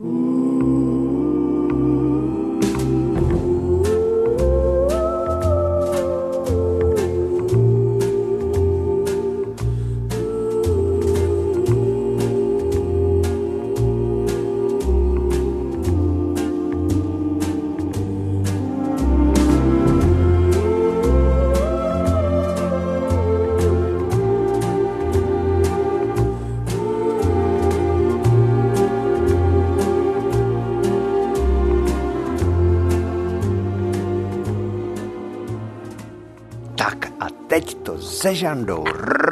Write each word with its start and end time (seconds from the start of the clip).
Tak 0.00 0.39
se 38.20 38.34
žandou 38.34 38.84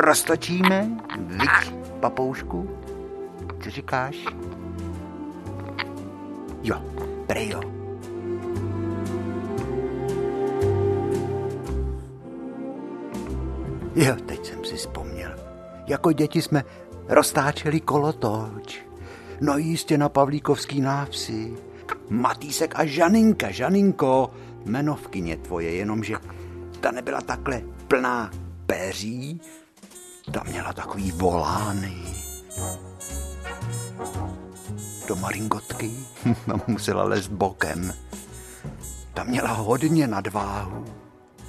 roztočíme. 0.07 0.91
Viď, 1.19 1.75
papoušku? 2.01 2.71
Co 3.61 3.71
říkáš? 3.71 4.17
Jo, 6.63 6.83
prej 7.27 7.49
jo. 7.49 7.61
Jo, 13.95 14.17
teď 14.27 14.47
jsem 14.47 14.65
si 14.65 14.77
vzpomněl. 14.77 15.31
Jako 15.87 16.13
děti 16.13 16.43
jsme 16.43 16.65
roztáčeli 17.09 17.81
kolotoč. 17.81 18.81
No 19.41 19.57
jistě 19.57 19.99
na 19.99 20.09
Pavlíkovský 20.09 20.81
návsi. 20.81 21.57
Matýsek 22.09 22.73
a 22.77 22.85
Žaninka, 22.85 23.51
Žaninko, 23.51 24.31
jmenovkyně 24.65 25.37
tvoje, 25.37 25.71
jenomže 25.75 26.17
ta 26.81 26.91
nebyla 26.91 27.21
takhle 27.21 27.63
plná 27.89 28.31
peří, 28.69 29.41
ta 30.33 30.43
měla 30.43 30.73
takový 30.73 31.13
volány. 31.13 31.97
Do 35.09 35.17
maringotky 35.17 35.91
musela 36.67 37.05
lézt 37.05 37.31
bokem. 37.31 37.95
Ta 39.15 39.25
měla 39.25 39.53
hodně 39.53 40.07
nadváhu 40.07 40.85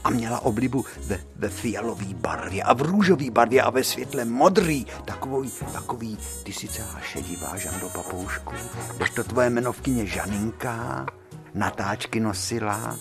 a 0.03 0.09
měla 0.09 0.39
oblibu 0.39 0.85
ve, 1.07 1.19
ve 1.35 1.49
fialové 1.49 2.13
barvě 2.13 2.63
a 2.63 2.73
v 2.73 2.81
růžové 2.81 3.31
barvě 3.31 3.61
a 3.61 3.69
ve 3.69 3.83
světle 3.83 4.25
modrý, 4.25 4.85
takový, 5.05 5.51
takový, 5.73 6.17
ty 6.43 6.53
si 6.53 6.67
celá 6.67 6.99
šedivá, 6.99 7.57
Žando 7.57 7.89
Papoušku, 7.89 8.53
když 8.97 9.09
to 9.09 9.23
tvoje 9.23 9.47
jmenovkyně 9.47 10.05
Žaninka, 10.05 11.05
natáčky 11.53 12.19
nosila, 12.19 12.95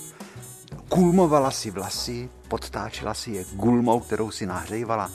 kulmovala 0.88 1.50
si 1.50 1.70
vlasy, 1.70 2.28
podtáčela 2.48 3.14
si 3.14 3.30
je 3.30 3.44
gulmou, 3.52 4.00
kterou 4.00 4.30
si 4.30 4.46
nahřejvala. 4.46 5.10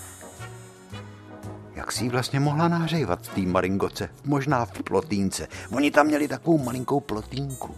Jak 1.76 1.92
si 1.92 2.04
ji 2.04 2.10
vlastně 2.10 2.40
mohla 2.40 2.68
nahřejvat 2.68 3.28
v 3.28 3.36
té 3.36 3.42
maringoce? 3.42 4.10
Možná 4.26 4.66
v 4.66 4.84
plotínce. 4.84 5.48
Oni 5.72 5.92
tam 5.92 6.06
měli 6.06 6.28
takovou 6.28 6.58
malinkou 6.58 7.00
plotínku 7.00 7.76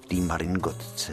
v 0.00 0.06
té 0.06 0.14
maringotce. 0.14 1.12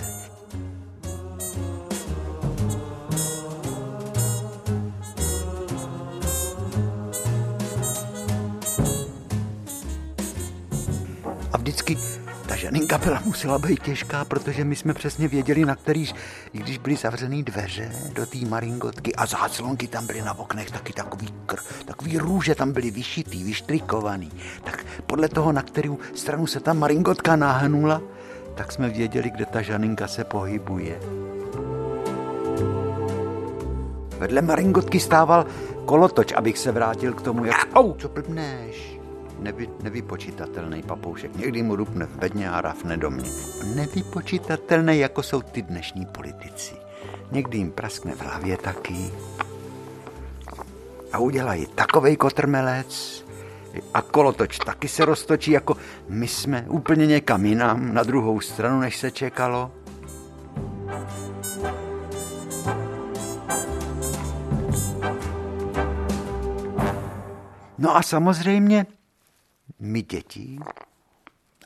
Ta 12.63 12.69
ženinka 12.69 12.97
byla 12.97 13.21
musela 13.25 13.59
být 13.59 13.83
těžká, 13.83 14.25
protože 14.25 14.63
my 14.63 14.75
jsme 14.75 14.93
přesně 14.93 15.27
věděli, 15.27 15.65
na 15.65 15.75
kterýž, 15.75 16.13
i 16.53 16.57
když 16.57 16.77
byly 16.77 16.95
zavřený 16.95 17.43
dveře 17.43 17.91
do 18.13 18.25
té 18.25 18.37
maringotky 18.37 19.15
a 19.15 19.25
záclonky 19.25 19.87
tam 19.87 20.07
byly 20.07 20.21
na 20.21 20.39
oknech, 20.39 20.71
taky 20.71 20.93
takový, 20.93 21.27
kr, 21.45 21.55
takový 21.85 22.17
růže 22.17 22.55
tam 22.55 22.71
byly 22.71 22.91
vyšitý, 22.91 23.43
vyštrikovaný, 23.43 24.31
tak 24.63 24.85
podle 25.07 25.29
toho, 25.29 25.51
na 25.51 25.61
kterou 25.61 25.99
stranu 26.15 26.47
se 26.47 26.59
ta 26.59 26.73
maringotka 26.73 27.35
nahnula, 27.35 28.01
tak 28.55 28.71
jsme 28.71 28.89
věděli, 28.89 29.29
kde 29.29 29.45
ta 29.45 29.61
žaninka 29.61 30.07
se 30.07 30.23
pohybuje. 30.23 30.99
Vedle 34.19 34.41
maringotky 34.41 34.99
stával 34.99 35.45
kolotoč, 35.85 36.33
abych 36.33 36.57
se 36.57 36.71
vrátil 36.71 37.13
k 37.13 37.21
tomu, 37.21 37.45
jak... 37.45 37.67
Au, 37.75 37.93
co 37.93 38.09
blbneš? 38.09 38.92
Nevy, 39.43 39.69
nevypočítatelný 39.83 40.83
papoušek. 40.83 41.35
Někdy 41.35 41.63
mu 41.63 41.75
rupne 41.75 42.05
v 42.05 42.17
bedně 42.17 42.49
a 42.49 42.61
rafne 42.61 42.97
do 42.97 43.11
mě. 43.11 43.29
Nevypočítatelný, 43.75 44.99
jako 44.99 45.23
jsou 45.23 45.41
ty 45.41 45.61
dnešní 45.61 46.05
politici. 46.05 46.75
Někdy 47.31 47.57
jim 47.57 47.71
praskne 47.71 48.15
v 48.15 48.21
hlavě 48.21 48.57
taky. 48.57 49.11
A 51.13 51.17
udělají 51.17 51.65
takovej 51.75 52.17
kotrmelec 52.17 53.23
a 53.93 54.01
kolotoč 54.01 54.59
taky 54.59 54.87
se 54.87 55.05
roztočí, 55.05 55.51
jako 55.51 55.77
my 56.09 56.27
jsme 56.27 56.65
úplně 56.69 57.07
někam 57.07 57.45
jinam, 57.45 57.93
na 57.93 58.03
druhou 58.03 58.39
stranu, 58.39 58.79
než 58.79 58.97
se 58.97 59.11
čekalo. 59.11 59.71
No 67.77 67.95
a 67.95 68.01
samozřejmě 68.01 68.85
my 69.83 70.01
děti, 70.01 70.59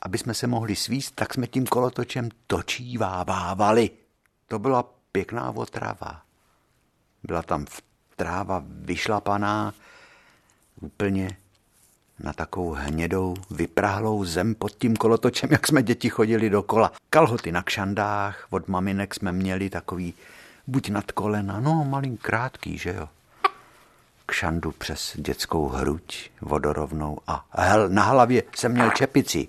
aby 0.02 0.18
jsme 0.18 0.34
se 0.34 0.46
mohli 0.46 0.76
svíst, 0.76 1.14
tak 1.14 1.34
jsme 1.34 1.46
tím 1.46 1.66
kolotočem 1.66 2.28
točívávávali. 2.46 3.90
To 4.46 4.58
byla 4.58 4.82
pěkná 5.12 5.50
otrava. 5.50 6.22
Byla 7.22 7.42
tam 7.42 7.66
tráva 8.16 8.62
vyšlapaná 8.66 9.74
úplně 10.80 11.36
na 12.18 12.32
takovou 12.32 12.70
hnědou, 12.72 13.34
vyprahlou 13.50 14.24
zem 14.24 14.54
pod 14.54 14.72
tím 14.72 14.96
kolotočem, 14.96 15.50
jak 15.52 15.66
jsme 15.66 15.82
děti 15.82 16.08
chodili 16.10 16.50
dokola. 16.50 16.92
Kalhoty 17.10 17.52
na 17.52 17.62
kšandách, 17.62 18.46
od 18.50 18.68
maminek 18.68 19.14
jsme 19.14 19.32
měli 19.32 19.70
takový 19.70 20.14
buď 20.66 20.88
nad 20.90 21.12
kolena, 21.12 21.60
no 21.60 21.84
malý 21.84 22.16
krátký, 22.16 22.78
že 22.78 22.94
jo 22.94 23.08
kšandu 24.28 24.72
přes 24.72 25.12
dětskou 25.16 25.68
hruď 25.68 26.30
vodorovnou 26.40 27.18
a 27.26 27.46
hel, 27.52 27.88
na 27.88 28.02
hlavě 28.02 28.42
jsem 28.56 28.72
měl 28.72 28.90
čepici. 28.90 29.48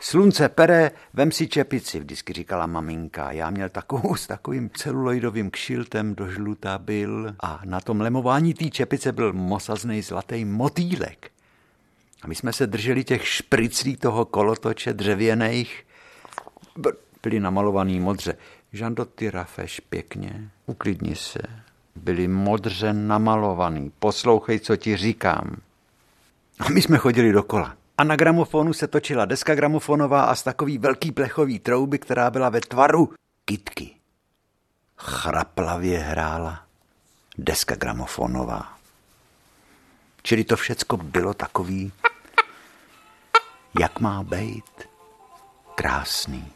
Slunce 0.00 0.48
pere, 0.48 0.90
vem 1.14 1.32
si 1.32 1.48
čepici, 1.48 2.00
vždycky 2.00 2.32
říkala 2.32 2.66
maminka. 2.66 3.32
Já 3.32 3.50
měl 3.50 3.68
takovou 3.68 4.16
s 4.16 4.26
takovým 4.26 4.70
celuloidovým 4.70 5.50
kšiltem 5.50 6.14
do 6.14 6.28
žluta 6.28 6.78
byl 6.78 7.34
a 7.40 7.60
na 7.64 7.80
tom 7.80 8.00
lemování 8.00 8.54
té 8.54 8.70
čepice 8.70 9.12
byl 9.12 9.32
mosazný 9.32 10.02
zlatý 10.02 10.44
motýlek. 10.44 11.30
A 12.22 12.26
my 12.26 12.34
jsme 12.34 12.52
se 12.52 12.66
drželi 12.66 13.04
těch 13.04 13.28
špriclí 13.28 13.96
toho 13.96 14.24
kolotoče 14.24 14.92
dřevěných, 14.92 15.86
byli 17.22 17.40
namalovaný 17.40 18.00
modře. 18.00 18.36
Žando, 18.72 19.04
ty 19.04 19.30
rafeš 19.30 19.80
pěkně, 19.80 20.50
uklidni 20.66 21.16
se, 21.16 21.40
byli 21.94 22.28
modře 22.28 22.92
namalovaný. 22.92 23.92
Poslouchej, 23.98 24.60
co 24.60 24.76
ti 24.76 24.96
říkám. 24.96 25.56
A 26.60 26.68
my 26.68 26.82
jsme 26.82 26.98
chodili 26.98 27.32
dokola. 27.32 27.76
A 27.98 28.04
na 28.04 28.16
gramofonu 28.16 28.72
se 28.72 28.88
točila 28.88 29.24
deska 29.24 29.54
gramofonová 29.54 30.24
a 30.24 30.34
z 30.34 30.42
takový 30.42 30.78
velký 30.78 31.12
plechový 31.12 31.58
trouby, 31.58 31.98
která 31.98 32.30
byla 32.30 32.48
ve 32.48 32.60
tvaru 32.60 33.12
kitky. 33.44 33.90
Chraplavě 34.96 35.98
hrála 35.98 36.62
deska 37.38 37.74
gramofonová. 37.74 38.78
Čili 40.22 40.44
to 40.44 40.56
všecko 40.56 40.96
bylo 40.96 41.34
takový, 41.34 41.92
jak 43.80 44.00
má 44.00 44.22
být, 44.22 44.88
krásný. 45.74 46.52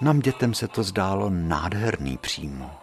Nám 0.00 0.20
dětem 0.20 0.54
se 0.54 0.68
to 0.68 0.82
zdálo 0.82 1.30
nádherný 1.30 2.18
přímo. 2.18 2.77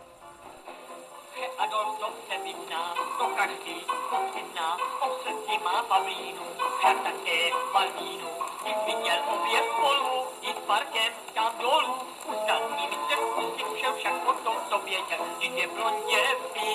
Parkem. 10.67 11.11
Tam 11.33 11.51
dolů, 11.61 11.95
uzdaný 12.25 12.83
mi 12.89 12.97
se 13.07 13.15
vkusy, 13.15 13.63
všel 13.75 13.93
však 13.93 14.15
o 14.27 14.33
tom, 14.33 14.55
co 14.69 14.77
věděl, 14.79 15.21
že 15.39 15.47
je 15.47 15.67
blonděvý, 15.67 16.71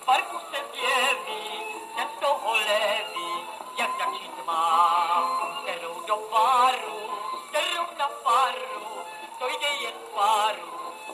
v 0.00 0.04
parku 0.04 0.36
se 0.50 0.58
zjeví, 0.72 1.44
jsem 1.94 2.08
z 2.16 2.20
toho 2.20 2.52
levý, 2.52 3.30
jak 3.78 3.90
začít 3.98 4.46
mám, 4.46 5.24
kterou 5.62 5.94
do 6.06 6.16
páru, 6.16 6.98
kterou 7.48 7.86
na 7.98 8.08
paru, 8.24 8.86
to 9.38 9.48
jde 9.48 9.68
jen 9.82 9.94
páru, 10.14 10.68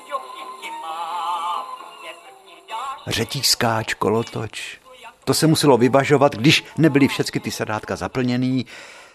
jo 0.07 0.21
všichni 0.29 0.71
mám, 0.83 1.67
je 2.05 2.13
první 2.23 3.95
kolotoč, 3.95 4.79
to 5.25 5.35
se 5.35 5.47
muselo 5.47 5.77
vyvažovat, 5.77 6.37
když 6.37 6.65
nebyly 6.79 7.09
všechny 7.09 7.41
ty 7.41 7.51
sedátka 7.51 7.97
zaplněný, 7.97 8.67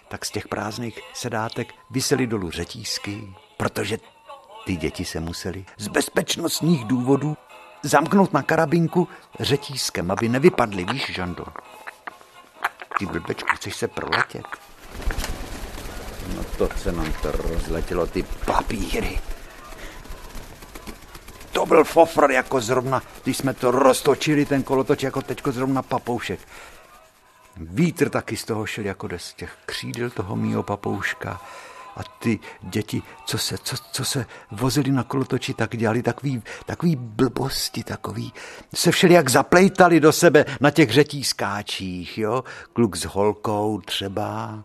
tak 0.08 0.24
z 0.24 0.30
těch 0.30 0.48
prázdných 0.48 1.00
sedátek 1.14 1.74
vysely 1.90 2.26
dolů 2.26 2.50
řetízky, 2.50 3.34
protože 3.56 3.98
ty 4.64 4.76
děti 4.76 5.04
se 5.04 5.20
museli 5.20 5.64
z 5.76 5.88
bezpečnostních 5.88 6.84
důvodů 6.84 7.36
zamknout 7.82 8.32
na 8.32 8.42
karabinku 8.42 9.08
řetízkem, 9.40 10.10
aby 10.10 10.28
nevypadly, 10.28 10.84
víš, 10.84 11.12
Žando? 11.14 11.44
Ty 12.98 13.06
blbečku, 13.06 13.56
chceš 13.56 13.76
se 13.76 13.88
proletět? 13.88 14.46
No 16.36 16.44
to 16.58 16.68
se 16.76 16.92
nám 16.92 17.12
to 17.22 17.32
rozletělo, 17.32 18.06
ty 18.06 18.22
papíry. 18.22 19.20
To 21.52 21.66
byl 21.66 21.84
fofr 21.84 22.30
jako 22.30 22.60
zrovna, 22.60 23.02
když 23.24 23.36
jsme 23.36 23.54
to 23.54 23.70
roztočili, 23.70 24.46
ten 24.46 24.62
kolotoč 24.62 25.02
jako 25.02 25.22
teďko 25.22 25.52
zrovna 25.52 25.82
papoušek. 25.82 26.40
Vítr 27.56 28.10
taky 28.10 28.36
z 28.36 28.44
toho 28.44 28.66
šel 28.66 28.84
jako 28.84 29.08
z 29.16 29.34
těch 29.34 29.56
křídel 29.66 30.10
toho 30.10 30.36
mýho 30.36 30.62
papouška. 30.62 31.40
A 31.96 32.02
ty 32.02 32.40
děti, 32.60 33.02
co 33.26 33.38
se, 33.38 33.58
co, 33.58 33.76
co 33.92 34.04
se 34.04 34.26
vozili 34.50 34.90
na 34.90 35.02
kolotoči, 35.02 35.54
tak 35.54 35.76
dělali 35.76 36.02
takový, 36.02 36.42
takový 36.66 36.96
blbosti, 36.96 37.84
takový, 37.84 38.32
se 38.74 38.90
všelijak 38.90 39.28
zaplejtali 39.28 40.00
do 40.00 40.12
sebe 40.12 40.44
na 40.60 40.70
těch 40.70 40.90
řetízkáčích, 40.90 42.18
jo, 42.18 42.44
kluk 42.72 42.96
s 42.96 43.04
holkou 43.04 43.80
třeba. 43.80 44.64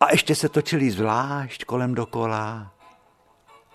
A 0.00 0.10
ještě 0.12 0.34
se 0.34 0.48
točili 0.48 0.90
zvlášť 0.90 1.64
kolem 1.64 1.94
dokola. 1.94 2.72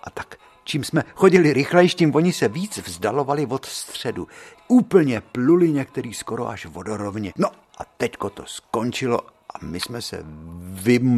A 0.02 0.10
tak 0.10 0.36
čím 0.64 0.84
jsme 0.84 1.04
chodili 1.14 1.52
rychlejš, 1.52 1.94
tím 1.94 2.14
oni 2.14 2.32
se 2.32 2.48
víc 2.48 2.78
vzdalovali 2.78 3.46
od 3.46 3.66
středu. 3.66 4.28
Úplně 4.68 5.20
pluli 5.20 5.72
některý 5.72 6.14
skoro 6.14 6.48
až 6.48 6.66
vodorovně. 6.66 7.32
No 7.36 7.48
a 7.78 7.84
teďko 7.96 8.30
to 8.30 8.42
skončilo 8.46 9.20
a 9.54 9.58
my 9.62 9.80
jsme 9.80 10.02
se 10.02 10.24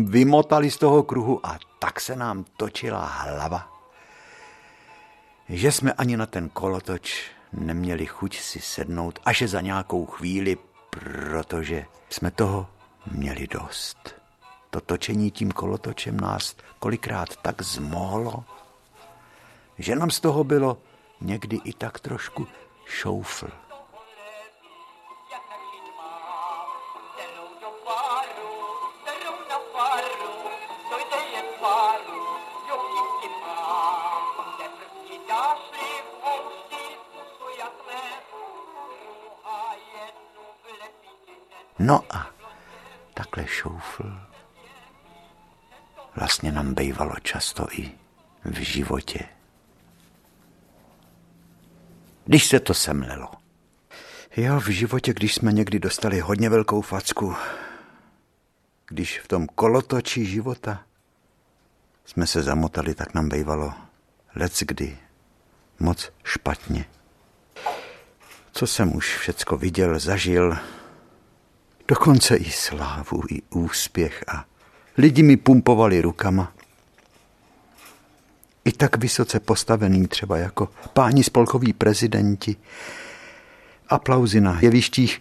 vymotali 0.05 0.71
z 0.71 0.79
toho 0.79 1.03
kruhu 1.03 1.47
a 1.47 1.59
tak 1.79 2.01
se 2.01 2.17
nám 2.17 2.45
točila 2.57 3.07
hlava, 3.07 3.69
že 5.49 5.73
jsme 5.73 5.93
ani 5.93 6.17
na 6.17 6.27
ten 6.27 6.49
kolotoč 6.49 7.31
neměli 7.53 8.07
chuť 8.07 8.39
si 8.39 8.61
sednout 8.61 9.19
až 9.25 9.43
za 9.43 9.61
nějakou 9.61 10.07
chvíli, 10.07 10.57
protože 10.91 11.87
jsme 12.11 12.31
toho 12.31 12.67
měli 13.11 13.47
dost. 13.47 14.15
To 14.71 14.81
točení 14.81 15.31
tím 15.31 15.53
kolotočem 15.53 16.21
nás 16.21 16.57
kolikrát 16.79 17.37
tak 17.37 17.63
zmohlo, 17.63 18.45
že 19.79 19.97
nám 19.97 20.11
z 20.11 20.21
toho 20.21 20.45
bylo 20.45 20.79
někdy 21.21 21.61
i 21.65 21.73
tak 21.73 22.01
trošku 22.01 22.47
šoufl. 22.85 23.49
No 41.79 42.01
a 42.11 42.27
takhle 43.15 43.47
šoufl. 43.47 44.21
Vlastně 46.17 46.53
nám 46.53 46.75
bývalo 46.75 47.15
často 47.23 47.67
i 47.73 47.93
v 48.45 48.59
životě. 48.59 49.29
Když 52.25 52.47
se 52.47 52.61
to 52.61 52.75
semlelo. 52.75 53.29
Jo, 54.37 54.61
v 54.61 54.69
životě, 54.69 55.15
když 55.15 55.35
jsme 55.35 55.53
někdy 55.53 55.79
dostali 55.79 56.21
hodně 56.21 56.49
velkou 56.49 56.81
facku, 56.81 57.35
když 58.89 59.21
v 59.21 59.29
tom 59.29 59.47
kolotočí 59.47 60.27
života 60.27 60.83
jsme 62.05 62.27
se 62.27 62.43
zamotali, 62.43 62.95
tak 62.95 63.15
nám 63.15 63.29
bývalo 63.29 63.73
lec 64.37 64.63
kdy 64.63 64.99
moc 65.81 66.13
špatně. 66.25 66.85
Co 68.53 68.67
jsem 68.67 68.97
už 68.97 69.17
všecko 69.17 69.57
viděl, 69.57 69.99
zažil, 69.99 70.57
dokonce 71.89 72.37
i 72.37 72.51
slávu, 72.51 73.23
i 73.31 73.43
úspěch 73.51 74.25
a 74.29 74.45
lidi 74.99 75.23
mi 75.23 75.37
pumpovali 75.37 76.01
rukama. 76.01 76.53
I 78.65 78.73
tak 78.73 78.97
vysoce 78.97 79.41
postavený 79.41 80.07
třeba 80.07 80.39
jako 80.39 80.69
páni 80.93 81.25
spolkoví 81.25 81.73
prezidenti. 81.73 82.57
Aplauzy 83.89 84.41
na 84.41 84.59
jevištích 84.61 85.21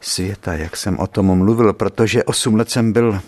světa, 0.00 0.54
jak 0.54 0.76
jsem 0.76 0.98
o 0.98 1.06
tom 1.06 1.38
mluvil, 1.38 1.72
protože 1.72 2.24
osm 2.24 2.54
let 2.54 2.70
jsem 2.70 2.92
byl 2.92 3.20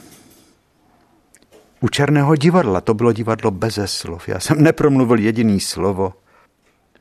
u 1.81 1.89
Černého 1.89 2.37
divadla. 2.37 2.81
To 2.81 2.95
bylo 2.95 3.13
divadlo 3.13 3.51
beze 3.51 3.87
slov. 3.87 4.29
Já 4.29 4.41
jsem 4.41 4.63
nepromluvil 4.63 5.19
jediný 5.19 5.61
slovo. 5.61 6.15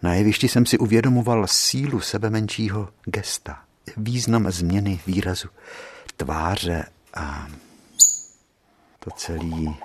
Na 0.02 0.14
jevišti 0.14 0.48
jsem 0.48 0.66
si 0.66 0.78
uvědomoval 0.78 1.48
sílu 1.48 2.00
sebe 2.00 2.30
menšího 2.30 2.90
gesta 3.06 3.70
význam 3.98 4.52
změny 4.52 5.00
výrazu 5.08 5.48
tváře 6.18 6.86
a 7.14 7.48
to 9.00 9.12
celý 9.12 9.76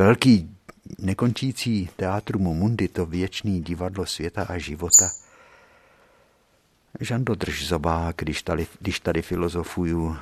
velký 0.00 0.56
nekončící 0.98 1.88
teátrum 1.96 2.42
Mundi, 2.42 2.88
to 2.88 3.06
věčný 3.06 3.62
divadlo 3.62 4.06
světa 4.06 4.46
a 4.48 4.58
života. 4.58 5.08
Žando 7.00 7.34
drž 7.34 7.66
zobák, 7.66 8.16
když 8.16 8.42
tady, 8.42 8.66
když 8.80 9.00
tady 9.00 9.22
filozofuju, 9.22 10.16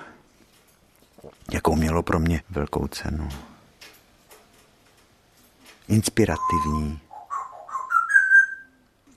jakou 1.52 1.74
mělo 1.76 2.02
pro 2.02 2.18
mě 2.18 2.42
velkou 2.50 2.86
cenu. 2.86 3.28
Inspirativní, 5.88 7.00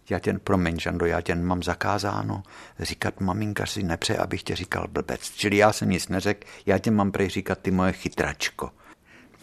já 0.09 0.19
tě, 0.19 0.33
promiň, 0.33 0.79
Žando, 0.79 1.05
já 1.05 1.21
tě 1.21 1.35
mám 1.35 1.63
zakázáno 1.63 2.43
říkat, 2.79 3.19
maminka 3.19 3.65
si 3.65 3.83
nepře, 3.83 4.17
abych 4.17 4.43
tě 4.43 4.55
říkal 4.55 4.87
blbec. 4.87 5.21
Čili 5.21 5.57
já 5.57 5.73
jsem 5.73 5.89
nic 5.89 6.07
neřekl, 6.07 6.47
já 6.65 6.77
tě 6.77 6.91
mám 6.91 7.11
prej 7.11 7.29
říkat 7.29 7.59
ty 7.59 7.71
moje 7.71 7.91
chytračko. 7.91 8.71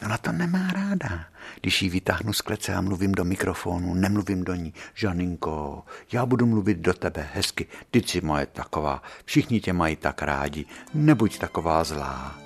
Ona 0.04 0.18
to 0.18 0.32
nemá 0.32 0.72
ráda. 0.72 1.24
Když 1.60 1.82
ji 1.82 1.88
vytáhnu 1.88 2.32
z 2.32 2.40
klece 2.40 2.74
a 2.74 2.80
mluvím 2.80 3.12
do 3.12 3.24
mikrofonu, 3.24 3.94
nemluvím 3.94 4.44
do 4.44 4.54
ní. 4.54 4.74
Žaninko, 4.94 5.84
já 6.12 6.26
budu 6.26 6.46
mluvit 6.46 6.78
do 6.78 6.94
tebe 6.94 7.28
hezky. 7.34 7.66
Ty 7.90 7.98
jsi 7.98 8.20
moje 8.20 8.46
taková, 8.46 9.02
všichni 9.24 9.60
tě 9.60 9.72
mají 9.72 9.96
tak 9.96 10.22
rádi. 10.22 10.64
Nebuď 10.94 11.38
taková 11.38 11.84
zlá. 11.84 12.38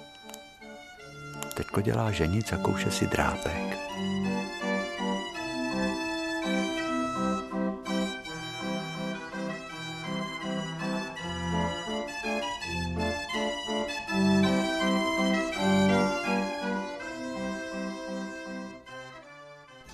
Teďko 1.55 1.81
dělá 1.81 2.11
ženic 2.11 2.53
a 2.53 2.57
kouše 2.57 2.91
si 2.91 3.07
drápek. 3.07 3.79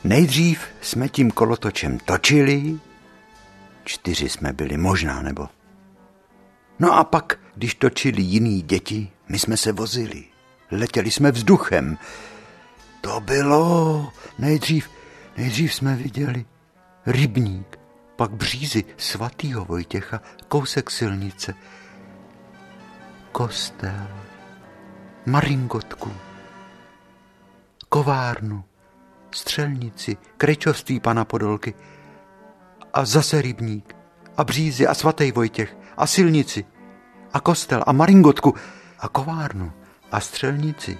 Nejdřív 0.04 0.60
jsme 0.80 1.08
tím 1.08 1.30
kolotočem 1.30 1.98
točili, 1.98 2.78
čtyři 3.84 4.28
jsme 4.28 4.52
byli 4.52 4.76
možná, 4.76 5.22
nebo... 5.22 5.48
No 6.78 6.92
a 6.92 7.04
pak, 7.04 7.38
když 7.54 7.74
točili 7.74 8.22
jiný 8.22 8.62
děti, 8.62 9.10
my 9.28 9.38
jsme 9.38 9.56
se 9.56 9.72
vozili. 9.72 10.24
Letěli 10.70 11.10
jsme 11.10 11.30
vzduchem. 11.30 11.98
To 13.00 13.20
bylo... 13.20 14.12
Nejdřív, 14.38 14.90
nejdřív 15.36 15.74
jsme 15.74 15.96
viděli 15.96 16.44
rybník, 17.06 17.78
pak 18.16 18.30
břízy 18.30 18.84
svatýho 18.96 19.64
Vojtěcha, 19.64 20.20
kousek 20.48 20.90
silnice, 20.90 21.54
kostel, 23.32 24.08
maringotku, 25.26 26.12
kovárnu, 27.88 28.64
střelnici, 29.30 30.16
krečovství 30.36 31.00
pana 31.00 31.24
Podolky 31.24 31.74
a 32.92 33.04
zase 33.04 33.42
rybník 33.42 33.96
a 34.36 34.44
břízy 34.44 34.86
a 34.86 34.94
svatý 34.94 35.32
Vojtěch 35.32 35.76
a 35.96 36.06
silnici 36.06 36.64
a 37.32 37.40
kostel 37.40 37.84
a 37.86 37.92
maringotku 37.92 38.54
a 38.98 39.08
kovárnu 39.08 39.72
a 40.12 40.20
střelnici 40.20 40.98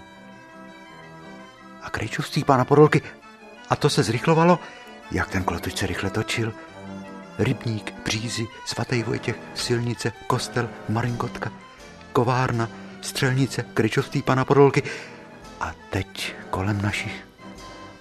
a 1.83 1.91
krejčovství 1.91 2.45
pana 2.45 2.65
Podolky 2.65 3.03
a 3.71 3.77
to 3.77 3.91
se 3.91 4.03
zrychlovalo, 4.03 4.59
jak 5.11 5.31
ten 5.31 5.45
klotoč 5.45 5.79
se 5.79 5.87
rychle 5.87 6.11
točil. 6.11 6.53
Rybník, 7.39 7.95
břízy, 8.05 8.47
svatý 8.67 9.03
Vojtěch, 9.03 9.37
silnice, 9.55 10.13
kostel, 10.27 10.69
maringotka, 10.89 11.53
kovárna, 12.13 12.69
střelnice, 13.01 13.63
krečovství 13.75 14.23
pana 14.23 14.45
Podolky 14.45 14.83
a 15.61 15.75
teď 15.91 16.35
kolem 16.51 16.83
našich 16.83 17.28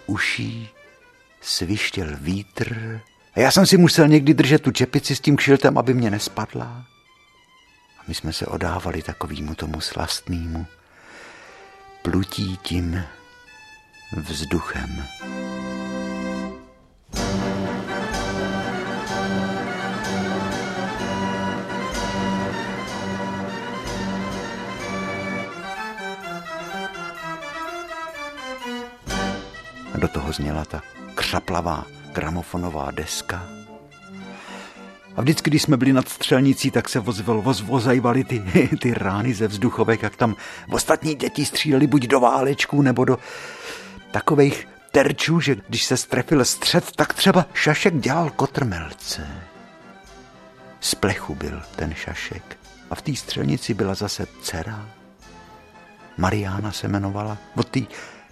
uší 0.08 0.70
svištěl 1.42 2.08
vítr 2.16 3.00
a 3.34 3.40
já 3.40 3.52
jsem 3.52 3.66
si 3.66 3.78
musel 3.78 4.08
někdy 4.08 4.34
držet 4.34 4.62
tu 4.62 4.72
čepici 4.72 5.16
s 5.16 5.20
tím 5.20 5.38
kšiltem, 5.38 5.78
aby 5.78 5.94
mě 5.94 6.12
nespadla. 6.12 6.86
A 8.00 8.04
my 8.08 8.16
jsme 8.16 8.34
se 8.34 8.46
odávali 8.46 9.02
takovýmu 9.02 9.56
tomu 9.56 9.82
slastnému 9.82 10.66
plutí 12.02 12.58
tím 12.58 13.04
vzduchem. 14.18 15.04
Do 29.98 30.08
toho 30.08 30.34
zněla 30.34 30.66
ta 30.66 30.82
křaplavá 31.16 31.86
gramofonová 32.14 32.92
deska. 32.92 33.44
A 35.16 35.22
vždycky, 35.22 35.50
když 35.50 35.62
jsme 35.62 35.78
byli 35.78 35.94
nad 35.94 36.10
střelnicí, 36.10 36.72
tak 36.72 36.90
se 36.90 37.00
vozvel, 37.00 37.42
voz, 37.42 37.62
vozajvali 37.62 38.24
ty, 38.24 38.44
ty 38.82 38.94
rány 38.94 39.34
ze 39.34 39.48
vzduchovek, 39.48 40.04
jak 40.04 40.16
tam 40.16 40.36
ostatní 40.70 41.16
děti 41.16 41.46
stříleli 41.46 41.88
buď 41.88 42.08
do 42.08 42.20
válečků, 42.20 42.82
nebo 42.82 43.06
do 43.06 43.18
takových 44.12 44.68
terčů, 44.92 45.40
že 45.40 45.56
když 45.68 45.86
se 45.86 45.98
strefil 45.98 46.46
střed, 46.46 46.92
tak 46.96 47.14
třeba 47.14 47.46
šašek 47.54 48.00
dělal 48.00 48.30
kotrmelce. 48.30 49.28
Z 50.80 50.96
plechu 50.96 51.36
byl 51.36 51.62
ten 51.76 51.94
šašek. 51.94 52.58
A 52.90 52.96
v 52.96 53.02
té 53.02 53.16
střelnici 53.16 53.74
byla 53.74 53.94
zase 53.94 54.28
dcera. 54.42 54.90
Mariána 56.18 56.72
se 56.72 56.88
jmenovala. 56.88 57.38
Od 57.56 57.70
té 57.70 57.80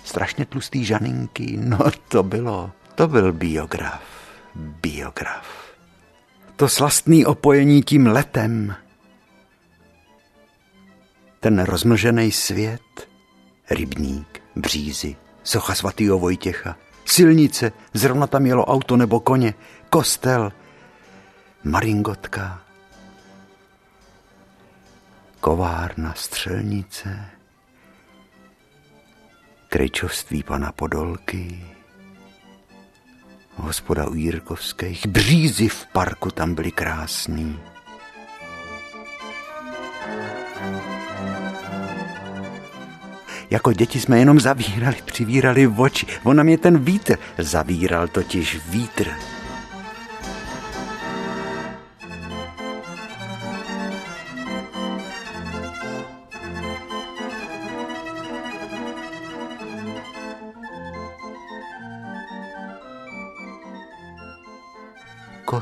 strašně 0.05 0.45
tlustý 0.45 0.85
žaninky. 0.85 1.57
No 1.57 1.79
to 2.07 2.23
bylo, 2.23 2.71
to 2.95 3.07
byl 3.07 3.33
biograf. 3.33 4.01
Biograf. 4.55 5.73
To 6.55 6.69
slastný 6.69 7.25
opojení 7.25 7.83
tím 7.83 8.07
letem. 8.07 8.75
Ten 11.39 11.59
rozmlžený 11.59 12.31
svět. 12.31 12.81
Rybník, 13.69 14.41
břízy, 14.55 15.15
socha 15.43 15.75
svatýho 15.75 16.19
Vojtěcha, 16.19 16.75
silnice, 17.05 17.71
zrovna 17.93 18.27
tam 18.27 18.45
jelo 18.45 18.65
auto 18.65 18.97
nebo 18.97 19.19
koně, 19.19 19.53
kostel, 19.89 20.51
maringotka, 21.63 22.61
kovárna, 25.39 26.13
střelnice, 26.13 27.25
krejčovství 29.75 30.43
pana 30.43 30.71
Podolky, 30.71 31.59
hospoda 33.55 34.07
u 34.07 34.13
Jirkovských, 34.13 35.07
břízy 35.07 35.67
v 35.67 35.85
parku 35.85 36.31
tam 36.31 36.55
byly 36.55 36.71
krásný. 36.71 37.59
Jako 43.49 43.73
děti 43.73 43.99
jsme 43.99 44.19
jenom 44.19 44.39
zavírali, 44.39 44.97
přivírali 45.05 45.67
oči. 45.67 46.05
On 46.23 46.43
mě 46.43 46.57
ten 46.57 46.77
vítr 46.77 47.17
zavíral, 47.37 48.07
totiž 48.07 48.59
vítr. 48.69 49.11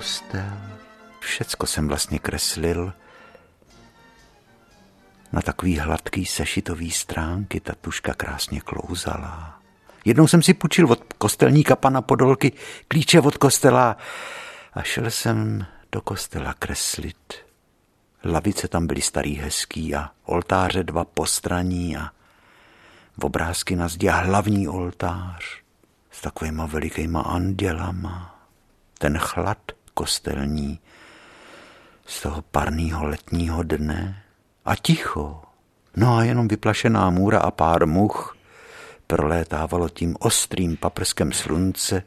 Kostel. 0.03 0.57
Všecko 1.19 1.67
jsem 1.67 1.87
vlastně 1.87 2.19
kreslil 2.19 2.93
na 5.31 5.41
takový 5.41 5.79
hladký 5.79 6.25
sešitový 6.25 6.91
stránky. 6.91 7.59
Ta 7.59 7.75
tuška 7.81 8.13
krásně 8.13 8.61
klouzala. 8.61 9.61
Jednou 10.05 10.27
jsem 10.27 10.41
si 10.41 10.53
půjčil 10.53 10.91
od 10.91 11.13
kostelníka 11.13 11.75
pana 11.75 12.01
Podolky 12.01 12.51
klíče 12.87 13.21
od 13.21 13.37
kostela 13.37 13.97
a 14.73 14.81
šel 14.81 15.11
jsem 15.11 15.65
do 15.91 16.01
kostela 16.01 16.53
kreslit. 16.53 17.33
Lavice 18.25 18.67
tam 18.67 18.87
byly 18.87 19.01
starý 19.01 19.35
hezký 19.35 19.95
a 19.95 20.11
oltáře 20.25 20.83
dva 20.83 21.05
postraní 21.05 21.97
a 21.97 22.11
obrázky 23.21 23.75
na 23.75 23.87
zdi 23.87 24.09
a 24.09 24.15
hlavní 24.15 24.67
oltář 24.67 25.61
s 26.11 26.21
takovýma 26.21 26.65
velikýma 26.65 27.21
andělama 27.21 28.39
ten 28.99 29.17
chlad 29.17 29.71
kostelní 29.93 30.79
z 32.05 32.21
toho 32.21 32.41
parného 32.41 33.07
letního 33.07 33.63
dne 33.63 34.23
a 34.65 34.75
ticho. 34.75 35.41
No 35.95 36.17
a 36.17 36.23
jenom 36.23 36.47
vyplašená 36.47 37.09
můra 37.09 37.39
a 37.39 37.51
pár 37.51 37.87
much 37.87 38.37
prolétávalo 39.07 39.89
tím 39.89 40.15
ostrým 40.19 40.77
paprskem 40.77 41.31
slunce, 41.31 42.03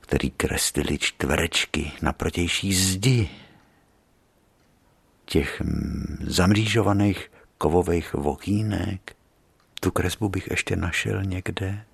který 0.00 0.30
kreslili 0.30 0.98
čtverečky 0.98 1.92
na 2.02 2.12
protější 2.12 2.74
zdi 2.74 3.30
těch 5.24 5.62
zamřížovaných 6.20 7.30
kovových 7.58 8.14
vokínek. 8.14 9.16
Tu 9.80 9.90
kresbu 9.90 10.28
bych 10.28 10.48
ještě 10.50 10.76
našel 10.76 11.22
někde 11.22 11.84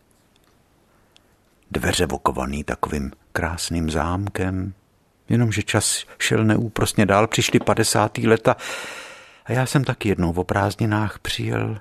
dveře 1.73 2.07
vokovaný 2.07 2.64
takovým 2.64 3.12
krásným 3.33 3.91
zámkem. 3.91 4.75
Jenomže 5.29 5.62
čas 5.62 6.05
šel 6.19 6.45
neúprosně 6.45 7.07
dál, 7.07 7.26
přišly 7.26 7.61
50. 7.61 8.19
leta 8.19 8.57
a 9.45 9.52
já 9.52 9.67
jsem 9.67 9.85
taky 9.85 10.09
jednou 10.09 10.33
o 10.33 10.45
prázdninách 10.45 11.19
přijel, 11.19 11.79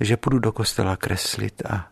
že 0.00 0.16
půjdu 0.16 0.38
do 0.38 0.52
kostela 0.52 0.96
kreslit 0.96 1.62
a 1.70 1.88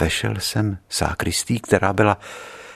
vešel 0.00 0.34
jsem 0.38 0.78
sákristí, 0.88 1.60
která 1.60 1.92
byla, 1.92 2.18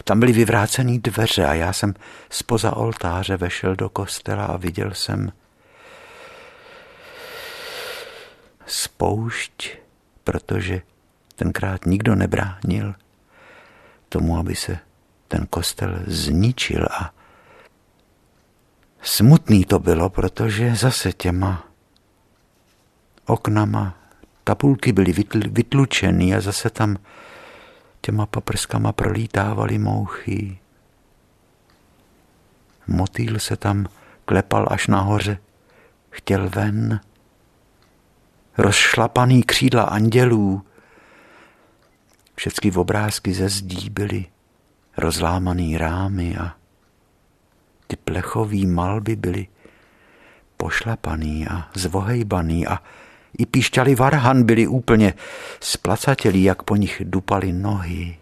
tam 0.05 0.21
byly 0.21 0.33
vyvrácený 0.33 0.99
dveře 0.99 1.47
a 1.47 1.55
já 1.55 1.73
jsem 1.73 1.95
spoza 2.31 2.77
oltáře 2.77 3.37
vešel 3.37 3.77
do 3.77 3.89
kostela 3.89 4.45
a 4.45 4.57
viděl 4.57 4.95
jsem 4.95 5.33
spoušť, 8.67 9.77
protože 10.25 10.83
tenkrát 11.39 11.87
nikdo 11.87 12.15
nebránil 12.15 12.95
tomu, 14.09 14.39
aby 14.39 14.55
se 14.55 14.79
ten 15.29 15.47
kostel 15.47 15.99
zničil 16.07 16.87
a 16.91 17.15
smutný 19.03 19.65
to 19.65 19.79
bylo, 19.79 20.11
protože 20.11 20.75
zase 20.75 21.13
těma 21.13 21.65
oknama 23.27 23.95
tabulky 24.45 24.93
byly 24.93 25.13
vytlučeny 25.51 26.35
a 26.35 26.41
zase 26.41 26.71
tam 26.71 26.97
těma 28.01 28.27
paprskama 28.27 28.93
prolítávaly 28.93 29.79
mouchy. 29.79 30.59
Motýl 32.87 33.39
se 33.39 33.57
tam 33.57 33.87
klepal 34.25 34.69
až 34.71 34.87
nahoře, 34.87 35.39
chtěl 36.11 36.49
ven. 36.49 37.01
Rozšlapaný 38.59 39.43
křídla 39.43 39.83
andělů 39.83 40.63
Všechny 42.39 42.73
obrázky 42.73 43.35
ze 43.35 43.49
zdí 43.49 43.91
byly 43.91 44.27
rozlámaný 44.97 45.79
rámy 45.79 46.37
a 46.37 46.55
ty 47.87 47.97
plechové 47.97 48.67
malby 48.67 49.17
byly 49.17 49.47
pošlapaný 50.57 51.49
a 51.49 51.69
zvohejbaný 51.75 52.67
a 52.67 52.79
i 53.39 53.47
píšťaly 53.47 53.95
varhan 53.95 54.43
byly 54.43 54.67
úplně 54.67 55.15
splacatělí, 55.61 56.43
jak 56.43 56.63
po 56.63 56.77
nich 56.77 57.03
dupaly 57.05 57.53
nohy. 57.53 58.17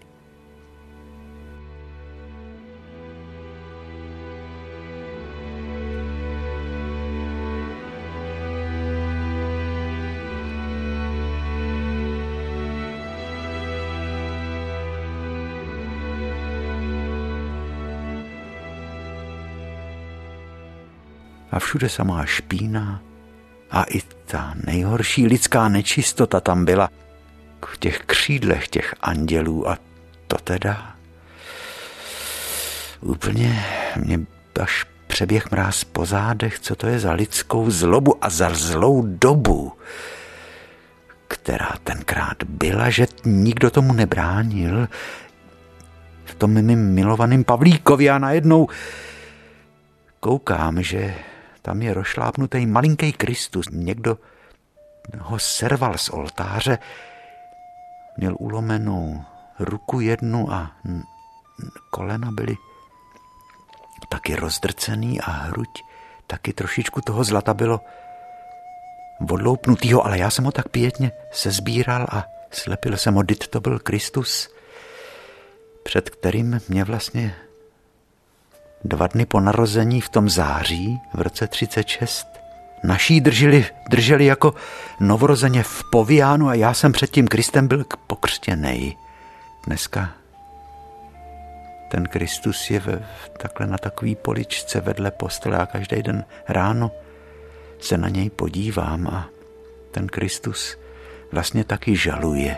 A 21.57 21.59
všude 21.59 21.89
samá 21.89 22.27
špína 22.27 23.03
a 23.71 23.85
i 23.85 24.01
ta 24.27 24.55
nejhorší 24.65 25.27
lidská 25.27 25.69
nečistota 25.69 26.41
tam 26.41 26.65
byla. 26.65 26.91
V 27.67 27.79
těch 27.79 27.99
křídlech 27.99 28.69
těch 28.69 28.95
andělů 29.01 29.69
a 29.69 29.79
to 30.27 30.37
teda. 30.37 30.97
Úplně 33.01 33.65
mě 33.97 34.21
až 34.61 34.87
přeběh 35.07 35.51
mráz 35.51 35.85
po 35.85 36.07
zádech, 36.07 36.59
co 36.59 36.77
to 36.77 36.87
je 36.87 36.99
za 36.99 37.13
lidskou 37.13 37.71
zlobu 37.71 38.25
a 38.25 38.31
za 38.31 38.51
zlou 38.55 39.03
dobu, 39.07 39.73
která 41.29 41.73
tenkrát 41.85 42.43
byla, 42.49 42.91
že 42.91 43.07
nikdo 43.25 43.71
tomu 43.71 43.93
nebránil, 43.93 44.89
v 46.25 46.35
tom 46.35 46.51
mým 46.51 46.79
milovaným 46.79 47.45
Pavlíkovi 47.45 48.11
a 48.11 48.19
najednou 48.19 48.69
koukám, 50.21 50.83
že 50.83 51.15
tam 51.66 51.82
je 51.82 51.94
rošlápnutý 51.94 52.66
malinký 52.66 53.12
Kristus. 53.12 53.66
Někdo 53.70 54.18
ho 55.18 55.38
serval 55.38 55.99
z 55.99 56.08
oltáře, 56.08 56.78
měl 58.16 58.37
ulomenou 58.38 59.25
ruku 59.58 60.00
jednu 60.00 60.52
a 60.52 60.70
kolena 61.90 62.30
byly 62.30 62.56
taky 64.08 64.37
rozdrcený 64.37 65.20
a 65.20 65.30
hruď 65.30 65.68
taky 66.26 66.52
trošičku 66.52 67.00
toho 67.00 67.25
zlata 67.25 67.54
bylo 67.54 67.80
odloupnutýho, 69.30 70.06
ale 70.06 70.18
já 70.18 70.30
jsem 70.30 70.44
ho 70.44 70.52
tak 70.52 70.68
pěkně 70.68 71.12
sezbíral 71.32 72.06
a 72.11 72.25
slepil 72.50 72.96
jsem 72.96 73.14
ho, 73.14 73.23
dit 73.23 73.49
to 73.49 73.61
byl 73.61 73.78
Kristus, 73.78 74.54
před 75.82 76.11
kterým 76.11 76.61
mě 76.68 76.85
vlastně 76.85 77.46
dva 78.88 79.07
dny 79.07 79.26
po 79.26 79.40
narození 79.40 80.00
v 80.00 80.09
tom 80.09 80.28
září 80.28 81.00
v 81.14 81.21
roce 81.21 81.47
36 81.47 82.26
naší 82.85 83.21
drželi, 83.21 83.66
drželi 83.90 84.25
jako 84.25 84.55
novorozeně 85.00 85.62
v 85.62 85.85
poviánu 85.93 86.49
a 86.49 86.55
já 86.55 86.75
jsem 86.75 86.93
před 86.93 87.11
tím 87.11 87.28
Kristem 87.28 87.69
byl 87.69 87.85
pokřtěnej. 88.07 88.97
Dneska 89.66 90.11
ten 91.88 92.07
Kristus 92.07 92.71
je 92.71 92.81
ve, 92.81 93.07
takhle 93.43 93.66
na 93.66 93.78
takový 93.78 94.14
poličce 94.14 94.81
vedle 94.81 95.11
postele 95.11 95.59
a 95.59 95.66
každý 95.66 96.02
den 96.02 96.25
ráno 96.49 96.90
se 97.81 97.99
na 97.99 98.09
něj 98.09 98.31
podívám 98.31 99.09
a 99.09 99.28
ten 99.90 100.07
Kristus 100.07 100.76
vlastně 101.33 101.64
taky 101.64 101.97
žaluje. 101.97 102.57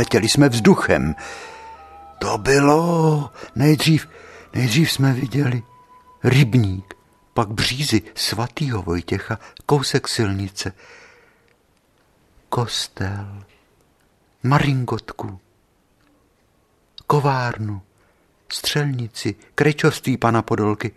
Letěli 0.00 0.28
jsme 0.28 0.48
vzduchem. 0.48 1.14
To 2.18 2.38
bylo... 2.38 3.30
Nejdřív, 3.54 4.08
nejdřív 4.54 4.92
jsme 4.92 5.12
viděli 5.12 5.62
rybník, 6.24 6.94
pak 7.34 7.48
břízy 7.48 8.02
svatýho 8.14 8.82
Vojtěcha, 8.82 9.38
kousek 9.66 10.08
silnice, 10.08 10.72
kostel, 12.48 13.44
maringotku, 14.42 15.40
kovárnu, 17.06 17.82
střelnici, 18.52 19.34
krečovství 19.54 20.16
pana 20.16 20.42
Podolky 20.42 20.92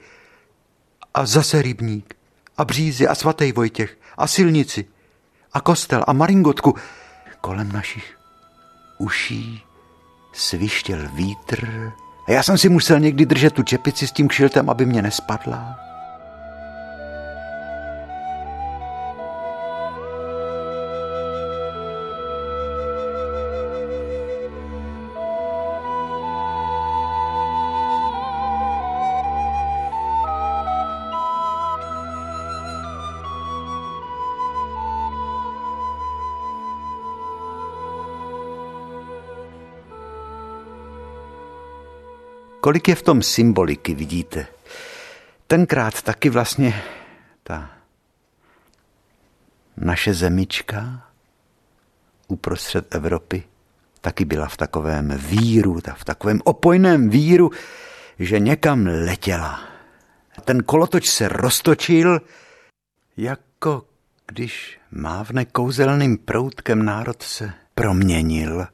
a 1.13 1.25
zase 1.25 1.61
rybník 1.61 2.13
a 2.57 2.65
břízy 2.65 3.07
a 3.07 3.15
svatý 3.15 3.51
Vojtěch 3.51 3.97
a 4.17 4.27
silnici 4.27 4.85
a 5.53 5.61
kostel 5.61 6.03
a 6.07 6.13
maringotku 6.13 6.75
kolem 7.41 7.71
našich 7.71 8.22
uší 8.97 9.63
svištěl 10.33 11.09
vítr 11.13 11.91
a 12.27 12.31
já 12.31 12.43
jsem 12.43 12.57
si 12.57 12.69
musel 12.69 12.99
někdy 12.99 13.25
držet 13.25 13.53
tu 13.53 13.63
čepici 13.63 14.07
s 14.07 14.11
tím 14.11 14.27
kšiltem, 14.27 14.69
aby 14.69 14.85
mě 14.85 15.01
nespadla. 15.01 15.75
Kolik 42.63 42.87
je 42.87 42.95
v 42.95 43.01
tom 43.01 43.21
symboliky, 43.21 43.95
vidíte? 43.95 44.47
Tenkrát 45.47 46.01
taky 46.01 46.29
vlastně 46.29 46.83
ta 47.43 47.69
naše 49.77 50.13
zemička 50.13 51.07
uprostřed 52.27 52.95
Evropy 52.95 53.43
taky 54.01 54.25
byla 54.25 54.47
v 54.47 54.57
takovém 54.57 55.09
víru, 55.17 55.79
v 55.95 56.05
takovém 56.05 56.41
opojném 56.43 57.09
víru, 57.09 57.51
že 58.19 58.39
někam 58.39 58.85
letěla. 58.85 59.59
Ten 60.45 60.63
kolotoč 60.63 61.09
se 61.09 61.27
roztočil, 61.27 62.21
jako 63.17 63.85
když 64.27 64.79
mávne 64.91 65.45
kouzelným 65.45 66.17
proutkem 66.17 66.85
národ 66.85 67.23
se 67.23 67.53
proměnil 67.75 68.67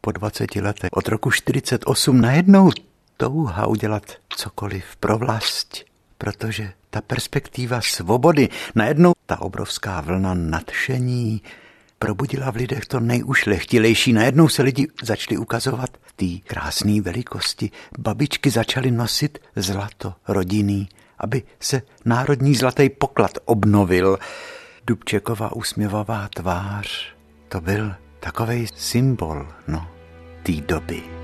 po 0.00 0.12
20 0.12 0.56
letech. 0.56 0.90
Od 0.92 1.08
roku 1.08 1.30
48 1.30 2.20
najednou 2.20 2.70
touha 3.18 3.66
udělat 3.66 4.12
cokoliv 4.28 4.96
pro 5.00 5.18
vlast, 5.18 5.84
protože 6.18 6.72
ta 6.90 7.00
perspektiva 7.00 7.80
svobody, 7.80 8.48
najednou 8.74 9.12
ta 9.26 9.40
obrovská 9.40 10.00
vlna 10.00 10.34
nadšení 10.34 11.42
probudila 11.98 12.50
v 12.50 12.56
lidech 12.56 12.86
to 12.86 13.00
nejušlechtilejší. 13.00 14.12
Najednou 14.12 14.48
se 14.48 14.62
lidi 14.62 14.88
začali 15.02 15.38
ukazovat 15.38 15.90
ty 16.16 16.38
krásné 16.38 17.00
velikosti. 17.00 17.70
Babičky 17.98 18.50
začaly 18.50 18.90
nosit 18.90 19.38
zlato 19.56 20.14
rodinný, 20.28 20.88
aby 21.18 21.42
se 21.60 21.82
národní 22.04 22.54
zlatý 22.54 22.88
poklad 22.88 23.30
obnovil. 23.44 24.18
Dubčeková 24.86 25.56
usměvavá 25.56 26.28
tvář, 26.34 27.14
to 27.48 27.60
byl 27.60 27.94
takový 28.20 28.66
symbol, 28.74 29.48
no, 29.68 29.90
té 30.42 30.52
doby. 30.52 31.17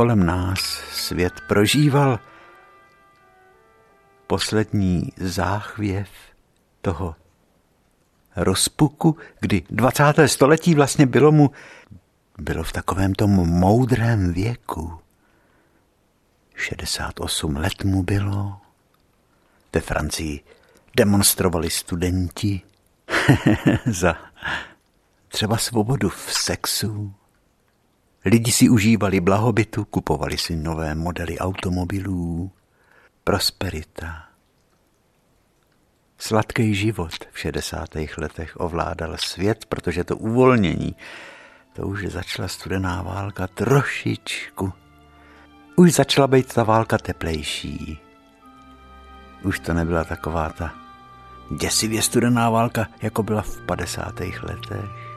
Kolem 0.00 0.26
nás 0.26 0.60
svět 0.92 1.32
prožíval 1.48 2.18
poslední 4.26 5.12
záchvěv 5.16 6.08
toho 6.82 7.16
rozpuku, 8.36 9.16
kdy 9.40 9.62
20. 9.70 10.04
století 10.26 10.74
vlastně 10.74 11.06
bylo 11.06 11.32
mu 11.32 11.50
bylo 12.38 12.62
v 12.62 12.72
takovém 12.72 13.14
tom 13.14 13.30
moudrém 13.30 14.32
věku. 14.32 14.98
68 16.54 17.56
let 17.56 17.84
mu 17.84 18.02
bylo. 18.02 18.60
Ve 19.72 19.80
Francii 19.80 20.40
demonstrovali 20.96 21.70
studenti 21.70 22.60
za 23.86 24.16
třeba 25.28 25.56
svobodu 25.56 26.08
v 26.08 26.32
sexu, 26.32 27.14
Lidi 28.24 28.52
si 28.52 28.68
užívali 28.68 29.20
blahobytu, 29.20 29.84
kupovali 29.84 30.38
si 30.38 30.56
nové 30.56 30.94
modely 30.94 31.38
automobilů, 31.38 32.50
prosperita. 33.24 34.24
Sladký 36.18 36.74
život 36.74 37.12
v 37.32 37.38
60. 37.38 37.88
letech 38.18 38.60
ovládal 38.60 39.16
svět, 39.16 39.64
protože 39.64 40.04
to 40.04 40.16
uvolnění, 40.16 40.96
to 41.72 41.86
už 41.86 42.06
začala 42.06 42.48
studená 42.48 43.02
válka 43.02 43.46
trošičku. 43.46 44.72
Už 45.76 45.92
začala 45.92 46.26
být 46.26 46.54
ta 46.54 46.64
válka 46.64 46.98
teplejší. 46.98 47.98
Už 49.44 49.60
to 49.60 49.74
nebyla 49.74 50.04
taková 50.04 50.48
ta 50.48 50.74
děsivě 51.56 52.02
studená 52.02 52.50
válka, 52.50 52.86
jako 53.02 53.22
byla 53.22 53.42
v 53.42 53.60
50. 53.66 54.20
letech. 54.20 55.09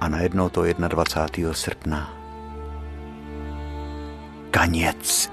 A 0.00 0.08
najednou 0.08 0.48
to 0.48 0.64
21. 0.88 1.54
srpna. 1.54 2.12
Kaněc. 4.50 5.30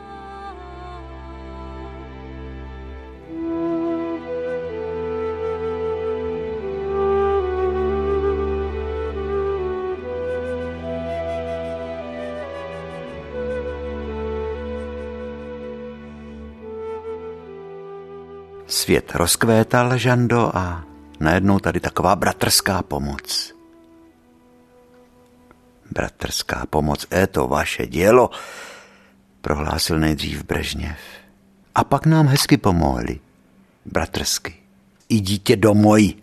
Svět 18.67 19.11
rozkvétal, 19.15 19.97
Žando, 19.97 20.57
a 20.57 20.83
najednou 21.19 21.59
tady 21.59 21.79
taková 21.79 22.15
bratrská 22.15 22.83
pomoc. 22.83 23.56
Bratrská 25.97 26.65
pomoc, 26.69 27.07
je 27.11 27.27
to 27.27 27.47
vaše 27.47 27.87
dělo, 27.87 28.29
prohlásil 29.41 29.99
nejdřív 29.99 30.43
Brežněv. 30.43 30.97
A 31.75 31.83
pak 31.83 32.05
nám 32.05 32.27
hezky 32.27 32.57
pomohli. 32.57 33.19
Bratrsky. 33.85 34.55
I 35.09 35.19
dítě 35.19 35.55
domoj. 35.55 36.13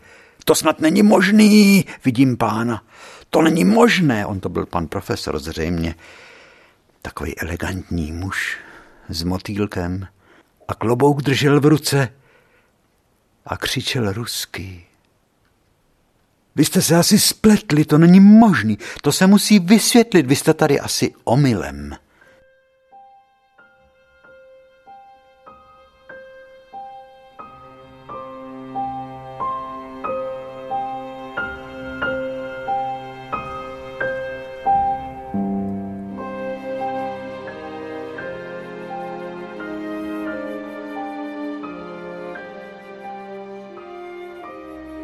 To 0.45 0.55
snad 0.55 0.81
není 0.81 1.03
možný, 1.03 1.85
vidím 2.05 2.37
pána. 2.37 2.83
To 3.31 3.43
není 3.43 3.65
možné. 3.65 4.27
On 4.27 4.41
to 4.41 4.49
byl 4.49 4.67
pan 4.67 4.87
profesor 4.87 5.39
zřejmě. 5.39 5.95
Takový 7.03 7.39
elegantní 7.39 8.13
muž 8.13 8.59
s 9.09 9.23
motýlkem 9.23 10.07
a 10.69 10.75
klobouk 10.75 11.23
držel 11.23 11.61
v 11.61 11.67
ruce 11.67 12.09
a 13.47 13.57
křičel 13.57 14.13
rusky. 14.13 14.87
Vy 16.57 16.65
jste 16.65 16.83
se 16.83 16.97
asi 16.97 17.19
spletli, 17.19 17.85
to 17.85 17.99
není 17.99 18.21
možný, 18.21 18.79
to 19.03 19.13
se 19.13 19.27
musí 19.27 19.59
vysvětlit, 19.59 20.27
vy 20.27 20.37
jste 20.37 20.55
tady 20.55 20.81
asi 20.81 21.15
omylem. 21.25 21.97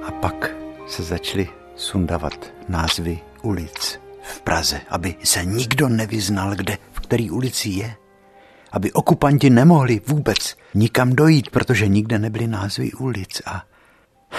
A 0.07 0.13
pak 0.13 0.60
se 0.91 1.03
začaly 1.03 1.49
sundavat 1.77 2.53
názvy 2.69 3.21
ulic 3.43 4.01
v 4.23 4.41
Praze, 4.41 4.81
aby 4.89 5.15
se 5.25 5.45
nikdo 5.45 5.89
nevyznal, 5.89 6.55
kde, 6.55 6.79
v 6.93 7.01
který 7.01 7.31
ulici 7.31 7.69
je. 7.69 7.95
Aby 8.73 8.93
okupanti 8.93 9.51
nemohli 9.51 10.01
vůbec 10.07 10.57
nikam 10.75 11.13
dojít, 11.13 11.51
protože 11.51 11.89
nikde 11.89 12.19
nebyly 12.19 12.47
názvy 12.47 12.93
ulic. 12.93 13.43
A 13.47 13.65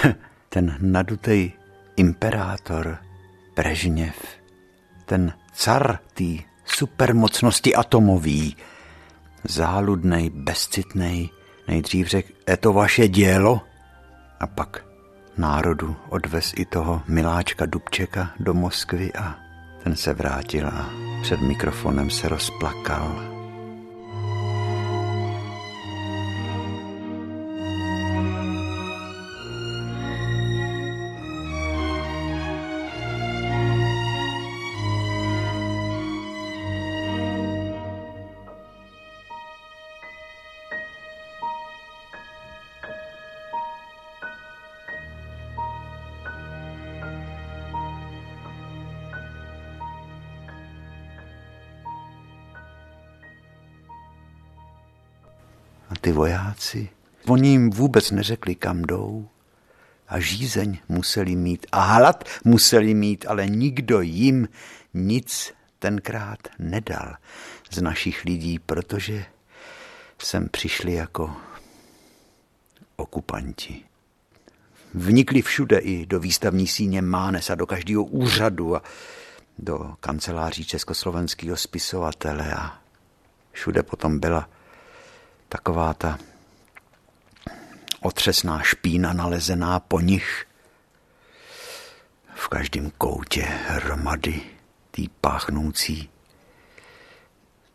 ten 0.49 0.77
nadutej 0.79 1.51
imperátor 1.95 2.97
Brežněv, 3.55 4.15
ten 5.05 5.33
car 5.53 5.99
té 6.13 6.43
supermocnosti 6.65 7.75
atomový, 7.75 8.57
záludnej, 9.43 10.29
bezcitnej, 10.29 11.29
nejdřív 11.67 12.07
řekl, 12.07 12.31
je 12.47 12.57
to 12.57 12.73
vaše 12.73 13.07
dělo? 13.07 13.61
A 14.39 14.47
pak 14.47 14.90
národu 15.37 15.95
odvez 16.09 16.53
i 16.57 16.65
toho 16.65 17.01
miláčka 17.07 17.65
Dubčeka 17.65 18.31
do 18.39 18.53
Moskvy 18.53 19.13
a 19.13 19.35
ten 19.83 19.95
se 19.95 20.13
vrátil 20.13 20.67
a 20.67 20.89
před 21.21 21.41
mikrofonem 21.41 22.09
se 22.09 22.29
rozplakal. 22.29 23.30
Ty 56.11 56.15
vojáci, 56.15 56.89
oni 57.27 57.49
jim 57.49 57.69
vůbec 57.69 58.11
neřekli, 58.11 58.55
kam 58.55 58.81
jdou. 58.81 59.27
A 60.07 60.19
žízeň 60.19 60.77
museli 60.89 61.35
mít 61.35 61.65
a 61.71 61.81
hlad 61.81 62.23
museli 62.43 62.93
mít, 62.93 63.25
ale 63.27 63.47
nikdo 63.47 64.01
jim 64.01 64.47
nic 64.93 65.53
tenkrát 65.79 66.39
nedal 66.59 67.15
z 67.71 67.81
našich 67.81 68.25
lidí, 68.25 68.59
protože 68.59 69.25
sem 70.19 70.49
přišli 70.49 70.93
jako 70.93 71.35
okupanti. 72.95 73.83
Vnikli 74.93 75.41
všude 75.41 75.77
i 75.77 76.05
do 76.05 76.19
výstavní 76.19 76.67
síně 76.67 77.01
Mánes 77.01 77.49
a 77.49 77.55
do 77.55 77.65
každého 77.65 78.03
úřadu 78.03 78.75
a 78.75 78.83
do 79.59 79.95
kanceláří 79.99 80.65
československého 80.65 81.57
spisovatele 81.57 82.53
a 82.53 82.81
všude 83.51 83.83
potom 83.83 84.19
byla 84.19 84.49
taková 85.51 85.93
ta 85.93 86.19
otřesná 88.01 88.61
špína 88.61 89.13
nalezená 89.13 89.79
po 89.79 89.99
nich. 89.99 90.45
V 92.35 92.47
každém 92.47 92.91
koutě 92.97 93.41
hromady 93.41 94.41
tý 94.91 95.09
páchnoucí 95.21 96.09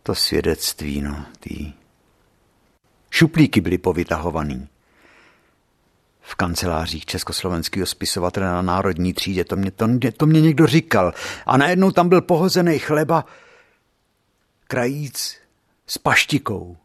to 0.03 0.15
svědectví, 0.15 1.01
no, 1.01 1.27
tý 1.41 1.73
šuplíky 3.11 3.61
byly 3.61 3.79
povytahovaný 3.79 4.69
v 6.21 6.35
kancelářích 6.35 7.07
československého 7.07 7.87
spisovatele 7.87 8.47
na 8.47 8.63
národní 8.63 9.15
třídě. 9.15 9.45
To 9.45 9.57
mě, 9.57 9.71
to, 9.71 9.89
to 10.17 10.27
mě 10.27 10.41
někdo 10.41 10.67
říkal. 10.67 11.15
A 11.47 11.57
najednou 11.57 11.91
tam 11.91 12.09
byl 12.09 12.23
pohozený 12.23 12.79
chleba 12.79 13.25
krajíc 14.67 15.37
s 15.87 15.99
paštikou. 15.99 16.77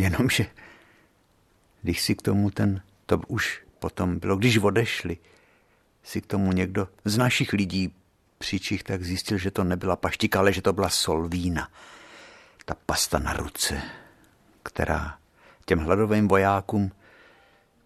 Jenomže, 0.00 0.46
když 1.82 2.00
si 2.00 2.14
k 2.14 2.22
tomu 2.22 2.50
ten, 2.50 2.82
to 3.06 3.20
už 3.28 3.62
potom 3.78 4.18
bylo, 4.18 4.36
když 4.36 4.58
odešli, 4.58 5.18
si 6.02 6.20
k 6.20 6.26
tomu 6.26 6.52
někdo 6.52 6.88
z 7.04 7.18
našich 7.18 7.52
lidí 7.52 7.94
přičich, 8.38 8.82
tak 8.82 9.04
zjistil, 9.04 9.38
že 9.38 9.50
to 9.50 9.64
nebyla 9.64 9.96
paštika, 9.96 10.38
ale 10.38 10.52
že 10.52 10.62
to 10.62 10.72
byla 10.72 10.88
solvína. 10.88 11.68
Ta 12.64 12.74
pasta 12.86 13.18
na 13.18 13.32
ruce, 13.32 13.82
která 14.62 15.18
těm 15.64 15.78
hladovým 15.78 16.28
vojákům 16.28 16.92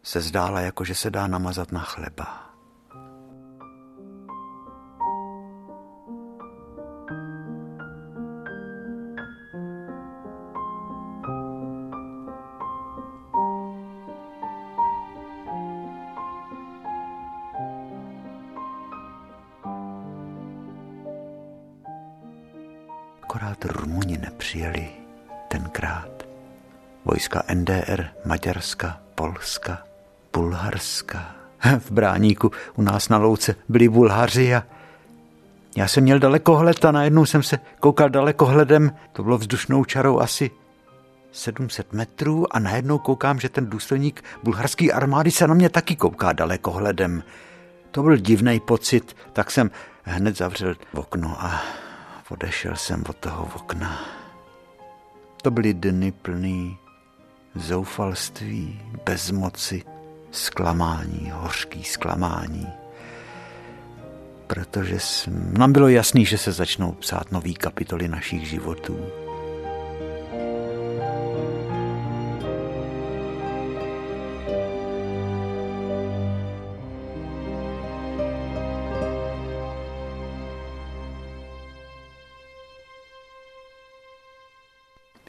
se 0.02 0.20
zdála, 0.20 0.60
jako 0.60 0.84
že 0.84 0.94
se 0.94 1.10
dá 1.10 1.26
namazat 1.26 1.72
na 1.72 1.80
chleba. 1.80 2.53
NDR, 27.64 28.06
Maďarska, 28.24 29.00
Polska, 29.14 29.78
Bulharska. 30.32 31.34
V 31.78 31.90
Bráníku 31.90 32.50
u 32.76 32.82
nás 32.82 33.08
na 33.08 33.18
louce 33.18 33.54
byli 33.68 33.88
Bulhaři 33.88 34.54
a 34.54 34.62
já 35.76 35.88
jsem 35.88 36.02
měl 36.02 36.18
dalekohled 36.18 36.84
a 36.84 36.92
najednou 36.92 37.26
jsem 37.26 37.42
se 37.42 37.58
koukal 37.80 38.08
dalekohledem, 38.08 38.92
to 39.12 39.22
bylo 39.22 39.38
vzdušnou 39.38 39.84
čarou 39.84 40.20
asi 40.20 40.50
700 41.32 41.92
metrů 41.92 42.56
a 42.56 42.58
najednou 42.58 42.98
koukám, 42.98 43.40
že 43.40 43.48
ten 43.48 43.70
důstojník 43.70 44.24
bulharské 44.42 44.92
armády 44.92 45.30
se 45.30 45.46
na 45.46 45.54
mě 45.54 45.68
taky 45.68 45.96
kouká 45.96 46.32
dalekohledem. 46.32 47.22
To 47.90 48.02
byl 48.02 48.16
divný 48.16 48.60
pocit, 48.60 49.16
tak 49.32 49.50
jsem 49.50 49.70
hned 50.02 50.36
zavřel 50.36 50.74
okno 50.94 51.36
a 51.38 51.62
odešel 52.28 52.76
jsem 52.76 53.04
od 53.08 53.16
toho 53.16 53.48
okna. 53.56 54.00
To 55.42 55.50
byly 55.50 55.74
dny 55.74 56.12
plný 56.12 56.78
zoufalství, 57.54 58.80
bezmoci, 59.04 59.82
zklamání, 60.30 61.30
hořký 61.34 61.84
zklamání. 61.84 62.66
protože 64.46 64.98
nám 65.58 65.72
bylo 65.72 65.88
jasný, 65.88 66.24
že 66.24 66.38
se 66.38 66.52
začnou 66.52 66.92
psát 66.92 67.32
nový 67.32 67.54
kapitoly 67.54 68.08
našich 68.08 68.48
životů. 68.48 68.98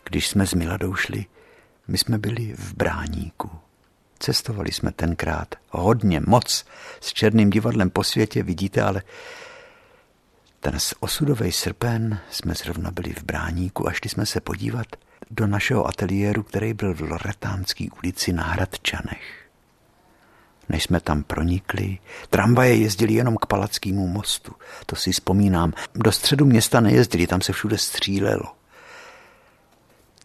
Když 0.03 0.27
jsme 0.27 0.47
s 0.47 0.53
Miladou 0.53 0.95
šli, 0.95 1.25
my 1.87 1.97
jsme 1.97 2.17
byli 2.17 2.53
v 2.57 2.73
Bráníku. 2.73 3.49
Cestovali 4.19 4.71
jsme 4.71 4.91
tenkrát 4.91 5.55
hodně, 5.69 6.21
moc 6.27 6.65
s 7.01 7.13
Černým 7.13 7.49
divadlem 7.49 7.89
po 7.89 8.03
světě, 8.03 8.43
vidíte, 8.43 8.81
ale 8.81 9.01
ten 10.59 10.77
osudový 10.99 11.51
srpen 11.51 12.19
jsme 12.31 12.53
zrovna 12.53 12.91
byli 12.91 13.13
v 13.13 13.23
Bráníku 13.23 13.87
a 13.87 13.91
šli 13.91 14.09
jsme 14.09 14.25
se 14.25 14.41
podívat 14.41 14.87
do 15.31 15.47
našeho 15.47 15.87
ateliéru, 15.87 16.43
který 16.43 16.73
byl 16.73 16.93
v 16.93 17.01
Loretánské 17.01 17.85
ulici 18.03 18.33
na 18.33 18.43
Hradčanech. 18.43 19.45
Než 20.69 20.83
jsme 20.83 20.99
tam 20.99 21.23
pronikli, 21.23 21.97
tramvaje 22.29 22.75
jezdili 22.75 23.13
jenom 23.13 23.37
k 23.37 23.45
Palackému 23.45 24.07
mostu. 24.07 24.51
To 24.85 24.95
si 24.95 25.11
vzpomínám. 25.11 25.73
Do 25.95 26.11
středu 26.11 26.45
města 26.45 26.79
nejezdili, 26.79 27.27
tam 27.27 27.41
se 27.41 27.53
všude 27.53 27.77
střílelo. 27.77 28.54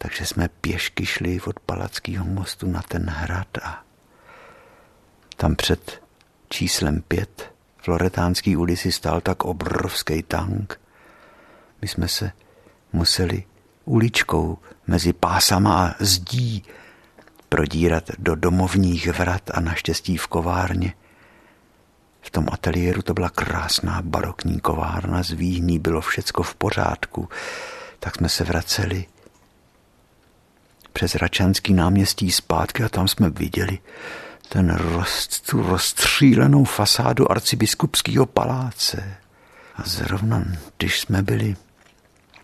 Takže 0.03 0.27
jsme 0.27 0.49
pěšky 0.49 1.07
šli 1.07 1.41
od 1.41 1.61
Palackého 1.61 2.25
mostu 2.25 2.67
na 2.71 2.83
ten 2.83 3.07
hrad 3.11 3.59
a 3.63 3.85
tam 5.37 5.57
před 5.57 6.03
číslem 6.49 7.03
pět 7.09 7.53
v 7.79 7.89
Loretánské 7.89 8.57
ulici 8.57 8.93
stál 8.93 9.21
tak 9.21 9.45
obrovský 9.45 10.23
tank. 10.23 10.81
My 11.83 11.89
jsme 11.89 12.09
se 12.09 12.33
museli 12.93 13.45
uličkou 13.85 14.59
mezi 14.87 15.13
pásama 15.13 15.87
a 15.87 15.95
zdí 15.99 16.65
prodírat 17.49 18.05
do 18.19 18.35
domovních 18.35 19.07
vrat 19.07 19.51
a 19.55 19.61
naštěstí 19.61 20.17
v 20.17 20.27
kovárně. 20.27 20.95
V 22.21 22.31
tom 22.31 22.47
ateliéru 22.53 23.03
to 23.03 23.15
byla 23.15 23.31
krásná 23.31 24.03
barokní 24.03 24.61
kovárna, 24.61 25.23
z 25.23 25.31
výhní 25.31 25.79
bylo 25.79 26.01
všecko 26.01 26.43
v 26.43 26.55
pořádku, 26.55 27.29
tak 27.99 28.17
jsme 28.17 28.29
se 28.29 28.45
vraceli 28.45 29.07
přes 31.01 31.15
Račanský 31.15 31.75
náměstí 31.75 32.31
zpátky 32.31 32.83
a 32.83 32.89
tam 32.89 33.09
jsme 33.09 33.31
viděli 33.31 33.79
ten 34.49 34.75
rost, 34.75 35.51
tu 35.51 35.63
rozstřílenou 35.63 36.65
fasádu 36.65 37.31
arcibiskupského 37.31 38.27
paláce. 38.27 39.17
A 39.77 39.83
zrovna, 39.85 40.45
když 40.77 41.01
jsme 41.01 41.23
byli 41.23 41.57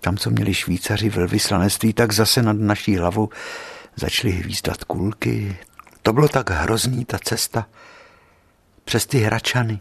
tam, 0.00 0.16
co 0.16 0.30
měli 0.30 0.54
Švýcaři 0.54 1.08
velvyslanectví, 1.08 1.92
tak 1.92 2.12
zase 2.12 2.42
nad 2.42 2.56
naší 2.56 2.96
hlavou 2.96 3.28
začaly 3.96 4.32
hvízdat 4.32 4.84
kulky. 4.84 5.58
To 6.02 6.12
bylo 6.12 6.28
tak 6.28 6.50
hrozný, 6.50 7.04
ta 7.04 7.18
cesta 7.18 7.66
přes 8.84 9.06
ty 9.06 9.18
hračany. 9.18 9.80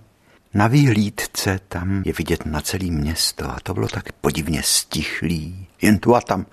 Na 0.54 0.68
výhlídce 0.68 1.60
tam 1.68 2.04
je 2.06 2.14
vidět 2.14 2.46
na 2.46 2.62
celé 2.62 2.86
město 2.86 3.52
a 3.52 3.58
to 3.64 3.74
bylo 3.74 3.88
tak 3.88 4.12
podivně 4.12 4.64
stichlý. 4.64 5.68
Jen 5.82 5.98
tu 5.98 6.16
a 6.16 6.22
tam 6.22 6.46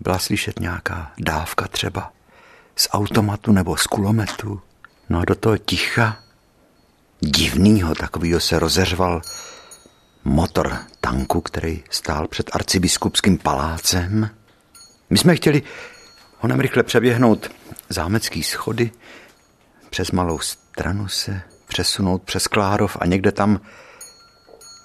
byla 0.00 0.18
slyšet 0.18 0.60
nějaká 0.60 1.12
dávka 1.18 1.68
třeba 1.68 2.12
z 2.76 2.88
automatu 2.92 3.52
nebo 3.52 3.76
z 3.76 3.86
kulometu. 3.86 4.60
No 5.08 5.18
a 5.18 5.24
do 5.24 5.34
toho 5.34 5.58
ticha 5.58 6.16
divnýho 7.20 7.94
takovýho 7.94 8.40
se 8.40 8.58
rozeřval 8.58 9.22
motor 10.24 10.78
tanku, 11.00 11.40
který 11.40 11.84
stál 11.90 12.28
před 12.28 12.50
arcibiskupským 12.52 13.38
palácem. 13.38 14.30
My 15.10 15.18
jsme 15.18 15.36
chtěli 15.36 15.62
honem 16.38 16.60
rychle 16.60 16.82
přeběhnout 16.82 17.50
zámecký 17.88 18.42
schody, 18.42 18.90
přes 19.90 20.10
malou 20.10 20.38
stranu 20.38 21.08
se 21.08 21.40
přesunout 21.66 22.22
přes 22.22 22.46
Klárov 22.46 22.96
a 23.00 23.06
někde 23.06 23.32
tam 23.32 23.60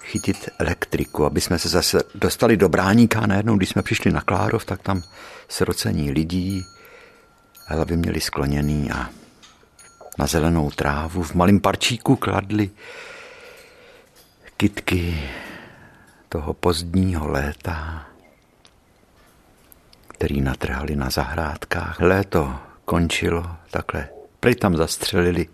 chytit 0.04 0.48
elektriku, 0.58 1.24
aby 1.24 1.40
jsme 1.40 1.58
se 1.58 1.68
zase 1.68 2.02
dostali 2.14 2.56
do 2.56 2.68
Bráníka 2.68 3.20
a 3.20 3.26
najednou, 3.26 3.56
když 3.56 3.68
jsme 3.68 3.82
přišli 3.82 4.12
na 4.12 4.20
Klárov, 4.20 4.64
tak 4.64 4.82
tam 4.82 5.02
srocení 5.48 6.10
lidí, 6.10 6.64
hlavy 7.66 7.96
měli 7.96 8.20
skloněný 8.20 8.90
a 8.90 9.10
na 10.18 10.26
zelenou 10.26 10.70
trávu 10.70 11.22
v 11.22 11.34
malém 11.34 11.60
parčíku 11.60 12.16
kladli 12.16 12.70
kytky 14.56 15.30
toho 16.28 16.54
pozdního 16.54 17.28
léta, 17.28 18.06
který 20.08 20.40
natrhali 20.40 20.96
na 20.96 21.10
zahrádkách. 21.10 22.00
Léto 22.00 22.58
končilo 22.84 23.56
takhle. 23.70 24.08
Prý 24.40 24.54
tam 24.54 24.76
zastřelili 24.76 25.48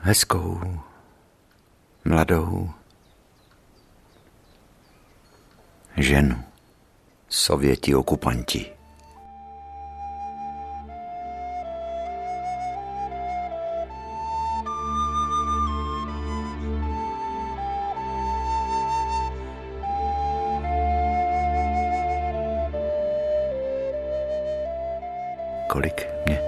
hezkou 0.00 0.80
mladou 2.04 2.70
ženu, 5.96 6.44
sověti 7.28 7.94
okupanti. 7.94 8.72
Kolik 25.68 26.06
mě 26.26 26.40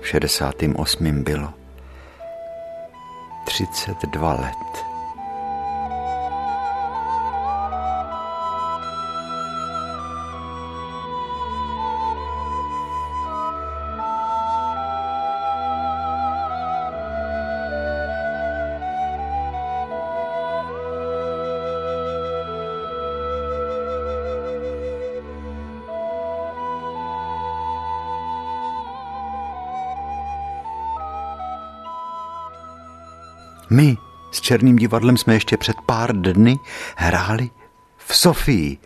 v 0.00 0.06
68. 0.06 1.22
bylo? 1.24 1.63
32 3.54 4.18
let. 4.20 4.93
Černým 34.44 34.76
divadlem 34.76 35.16
jsme 35.16 35.34
ještě 35.34 35.56
před 35.56 35.76
pár 35.86 36.16
dny 36.16 36.56
hráli 36.96 37.50
v 38.06 38.16
Sofii 38.16 38.78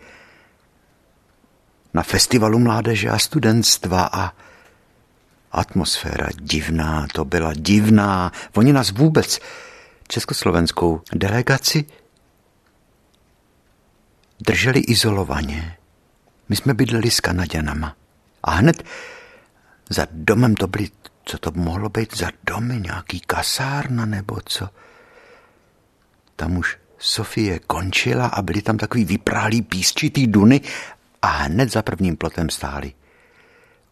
na 1.93 2.03
festivalu 2.03 2.59
mládeže 2.59 3.09
a 3.09 3.19
studentstva 3.19 4.09
a 4.13 4.33
atmosféra 5.51 6.27
divná, 6.41 7.07
to 7.13 7.25
byla 7.25 7.53
divná. 7.53 8.31
Oni 8.55 8.73
nás 8.73 8.91
vůbec, 8.91 9.39
československou 10.07 11.01
delegaci, 11.13 11.85
drželi 14.39 14.79
izolovaně. 14.79 15.77
My 16.49 16.55
jsme 16.55 16.73
bydleli 16.73 17.11
s 17.11 17.19
Kanaděnama. 17.19 17.95
A 18.43 18.51
hned 18.51 18.83
za 19.89 20.07
domem 20.11 20.55
to 20.55 20.67
byly 20.67 20.89
co 21.25 21.37
to 21.37 21.51
mohlo 21.51 21.89
být 21.89 22.17
za 22.17 22.27
domy, 22.43 22.79
nějaký 22.79 23.19
kasárna 23.19 24.05
nebo 24.05 24.37
co. 24.45 24.69
Tam 26.39 26.57
už 26.57 26.77
Sofie 26.97 27.59
končila 27.59 28.27
a 28.27 28.41
byly 28.41 28.61
tam 28.61 28.77
takový 28.77 29.05
vyprálí 29.05 29.61
písčitý 29.61 30.27
duny 30.27 30.61
a 31.21 31.27
hned 31.27 31.71
za 31.71 31.81
prvním 31.81 32.17
plotem 32.17 32.49
stály 32.49 32.93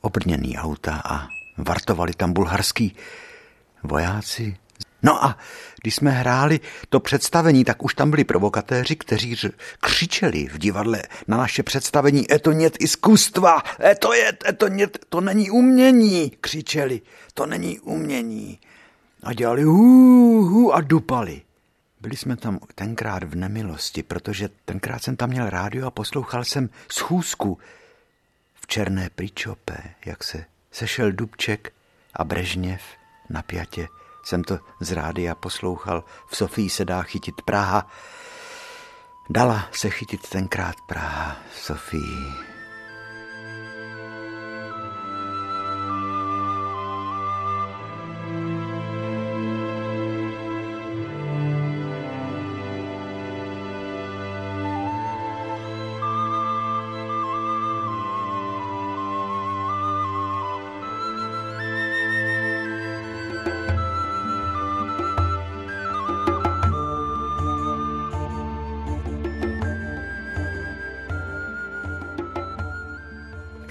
obrněný 0.02 0.58
auta 0.58 1.02
a 1.06 1.28
vartovali 1.58 2.14
tam 2.14 2.34
bulharský 2.34 2.96
vojáci. 3.84 4.58
No 5.04 5.26
a 5.26 5.38
když 5.82 5.96
jsme 5.96 6.12
hráli 6.12 6.60
to 6.90 7.00
představení, 7.00 7.64
tak 7.64 7.84
už 7.84 7.96
tam 7.96 8.10
byli 8.10 8.24
provokatéři, 8.24 8.96
kteří 8.96 9.36
křičeli 9.80 10.48
v 10.48 10.58
divadle 10.58 11.04
na 11.28 11.38
naše 11.38 11.64
představení. 11.64 12.32
E 12.32 12.40
to 12.40 12.52
nět 12.52 12.78
iskustva, 12.80 13.64
e 13.84 13.96
to 13.96 14.14
je, 14.14 14.38
e 14.48 14.54
to 14.54 14.68
nět, 14.68 15.06
to 15.10 15.22
není 15.22 15.52
umění, 15.52 16.32
křičeli, 16.42 17.02
to 17.34 17.46
není 17.46 17.80
umění. 17.80 18.60
A 19.24 19.34
dělali 19.34 19.64
hů, 19.64 20.44
hů 20.44 20.74
a 20.74 20.82
dupali. 20.82 21.47
Byli 22.08 22.18
jsme 22.18 22.38
tam 22.38 22.60
tenkrát 22.76 23.24
v 23.24 23.36
nemilosti, 23.36 24.04
protože 24.04 24.50
tenkrát 24.66 25.04
jsem 25.04 25.16
tam 25.16 25.30
měl 25.30 25.50
rádio 25.50 25.88
a 25.88 25.92
poslouchal 25.92 26.44
jsem 26.44 26.70
schůzku 26.92 27.60
v 28.54 28.68
Černé 28.68 29.10
Pričope, 29.10 29.78
jak 30.06 30.24
se 30.24 30.46
sešel 30.72 31.12
Dubček 31.12 31.74
a 32.14 32.24
Brežněv 32.24 32.82
na 33.30 33.42
pětě 33.42 33.88
jsem 34.24 34.44
to 34.44 34.60
z 34.80 34.92
rádia 34.92 35.36
poslouchal, 35.36 36.04
v 36.28 36.38
Sofii 36.38 36.70
se 36.70 36.86
dá 36.86 37.02
chytit 37.02 37.36
Praha. 37.46 37.92
Dala 39.30 39.70
se 39.72 39.90
chytit 39.90 40.30
tenkrát 40.30 40.76
Praha 40.88 41.38
Sofii. 41.54 42.57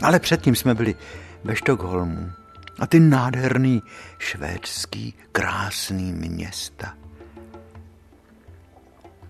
Ale 0.06 0.20
předtím 0.20 0.56
jsme 0.56 0.74
byli 0.74 0.94
ve 1.44 1.56
Štokholmu. 1.56 2.32
A 2.78 2.86
ty 2.86 3.00
nádherný 3.00 3.82
švédský 4.18 5.14
krásný 5.32 6.12
města. 6.12 6.94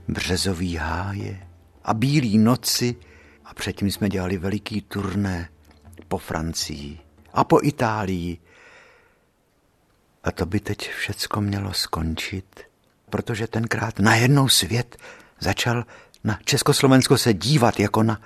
Březový 0.09 0.77
háje 0.77 1.47
a 1.85 1.95
bílý 1.95 2.39
noci 2.39 2.97
a 3.45 3.55
předtím 3.55 3.91
jsme 3.91 4.09
dělali 4.09 4.39
veliký 4.39 4.81
turné 4.81 5.49
po 6.09 6.19
Francii 6.19 6.99
a 7.33 7.45
po 7.45 7.59
Itálii. 7.63 8.39
A 10.25 10.31
to 10.33 10.47
by 10.47 10.61
teď 10.61 10.91
všecko 10.91 11.41
mělo 11.41 11.73
skončit, 11.73 12.61
protože 13.11 13.47
tenkrát 13.47 13.99
najednou 13.99 14.49
svět 14.49 14.97
začal 15.41 15.85
na 16.25 16.39
Československo 16.45 17.19
se 17.19 17.35
dívat 17.35 17.81
jako 17.81 18.03
na 18.03 18.21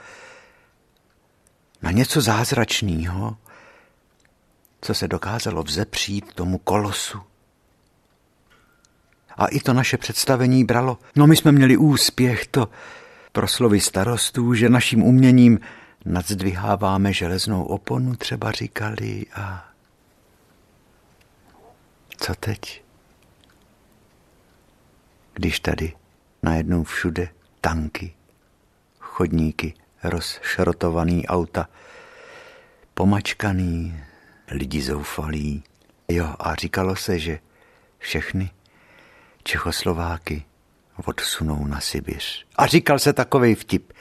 na 1.83 1.91
něco 1.91 2.21
zázračného, 2.21 3.37
co 4.81 4.95
se 4.95 5.09
dokázalo 5.09 5.63
vzepřít 5.63 6.33
tomu 6.35 6.59
kolosu. 6.59 7.19
A 9.37 9.47
i 9.47 9.61
to 9.61 9.73
naše 9.73 9.97
představení 9.97 10.65
bralo. 10.65 10.99
No 11.17 11.27
my 11.27 11.37
jsme 11.37 11.53
měli 11.53 11.77
úspěch, 11.77 12.47
to 12.47 12.69
pro 13.33 13.49
slovy 13.49 13.81
starostů, 13.81 14.55
že 14.55 14.69
naším 14.69 15.03
uměním 15.03 15.61
nadzdviháváme 16.05 17.13
železnou 17.13 17.65
oponu, 17.65 18.17
třeba 18.17 18.53
říkali 18.53 19.27
a 19.35 19.69
co 22.17 22.35
teď? 22.35 22.83
Když 25.35 25.61
tady 25.61 25.93
najednou 26.43 26.85
všude 26.85 27.29
tanky, 27.61 28.15
chodníky, 28.99 29.75
rozšrotovaný 30.03 31.27
auta, 31.27 31.69
pomačkaný, 32.95 34.01
lidi 34.51 34.83
zoufalí. 34.83 35.63
Jo, 36.09 36.35
a 36.39 36.55
říkalo 36.55 36.97
se, 36.97 37.19
že 37.19 37.39
všechny 37.99 38.51
Čechoslováky 39.43 40.45
odsunou 41.05 41.67
na 41.67 41.81
Sibiř. 41.81 42.47
A 42.57 42.67
říkal 42.67 42.99
se 42.99 43.13
takový 43.13 43.55
vtip, 43.55 43.93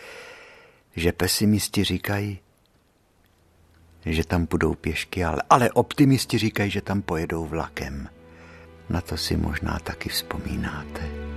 že 0.96 1.12
pesimisti 1.12 1.84
říkají, 1.84 2.40
že 4.06 4.24
tam 4.26 4.46
budou 4.46 4.74
pěšky, 4.76 5.24
ale, 5.24 5.42
ale 5.50 5.72
optimisti 5.72 6.38
říkají, 6.38 6.72
že 6.72 6.82
tam 6.82 7.02
pojedou 7.02 7.46
vlakem. 7.46 8.10
Na 8.90 9.02
to 9.02 9.18
si 9.18 9.38
možná 9.38 9.80
taky 9.80 10.10
vzpomínáte. 10.10 11.29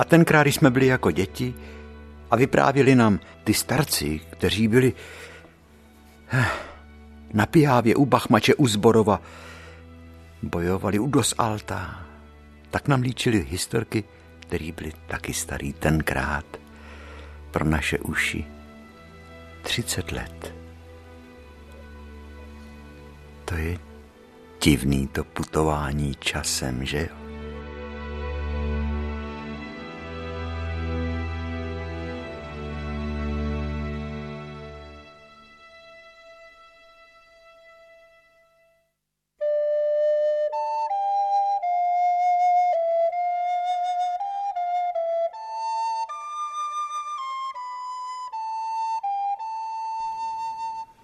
A 0.00 0.04
tenkrát, 0.04 0.42
když 0.42 0.54
jsme 0.54 0.70
byli 0.70 0.86
jako 0.86 1.10
děti 1.10 1.54
a 2.30 2.36
vyprávěli 2.36 2.94
nám 2.94 3.20
ty 3.44 3.54
starci, 3.54 4.20
kteří 4.30 4.68
byli 4.68 4.92
eh, 6.32 6.46
na 7.32 7.46
Pihávě 7.46 7.96
u 7.96 8.06
Bachmače 8.06 8.54
u 8.54 8.66
Zborova, 8.66 9.20
bojovali 10.42 10.98
u 10.98 11.06
Dos 11.06 11.34
Alta, 11.38 12.06
tak 12.70 12.88
nám 12.88 13.00
líčili 13.00 13.46
historky, 13.50 14.04
které 14.38 14.72
byly 14.72 14.92
taky 15.06 15.34
starý 15.34 15.72
tenkrát 15.72 16.46
pro 17.50 17.64
naše 17.64 17.98
uši. 17.98 18.44
30 19.62 20.12
let. 20.12 20.54
To 23.44 23.54
je 23.54 23.78
divný 24.62 25.06
to 25.06 25.24
putování 25.24 26.14
časem, 26.14 26.84
že 26.84 27.00
jo? 27.10 27.29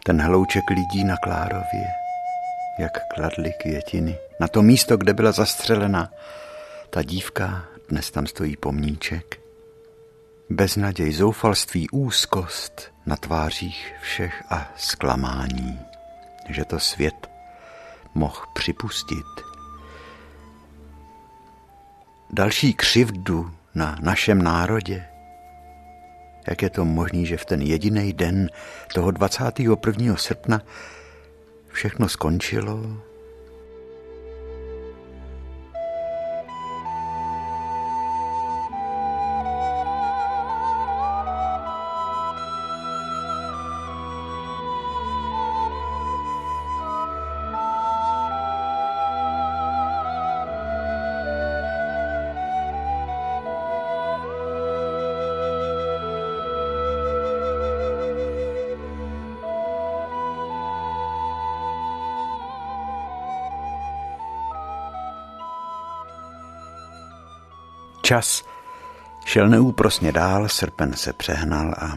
Ten 0.06 0.22
hlouček 0.22 0.70
lidí 0.70 1.04
na 1.04 1.16
Klárově, 1.16 1.86
jak 2.78 2.92
kladly 3.14 3.52
květiny. 3.62 4.18
Na 4.40 4.48
to 4.48 4.62
místo, 4.62 4.96
kde 4.96 5.14
byla 5.14 5.32
zastřelena 5.32 6.12
ta 6.90 7.02
dívka, 7.02 7.64
dnes 7.88 8.10
tam 8.10 8.26
stojí 8.26 8.56
pomníček. 8.56 9.40
Beznaděj, 10.50 11.12
zoufalství, 11.12 11.90
úzkost 11.90 12.92
na 13.06 13.16
tvářích 13.16 13.94
všech 14.00 14.44
a 14.50 14.72
zklamání, 14.76 15.80
že 16.48 16.64
to 16.64 16.80
svět 16.80 17.30
mohl 18.14 18.40
připustit. 18.54 19.26
Další 22.30 22.74
křivdu 22.74 23.50
na 23.74 23.98
našem 24.00 24.42
národě, 24.42 25.08
jak 26.46 26.62
je 26.62 26.70
to 26.70 26.84
možné, 26.84 27.24
že 27.24 27.36
v 27.36 27.44
ten 27.44 27.60
jediný 27.62 28.12
den 28.12 28.50
toho 28.94 29.10
21. 29.10 30.16
srpna 30.16 30.62
všechno 31.72 32.08
skončilo 32.08 33.02
Čas 68.06 68.44
šel 69.24 69.48
neúprosně 69.48 70.12
dál, 70.12 70.48
srpen 70.48 70.94
se 70.94 71.12
přehnal 71.12 71.74
a 71.78 71.96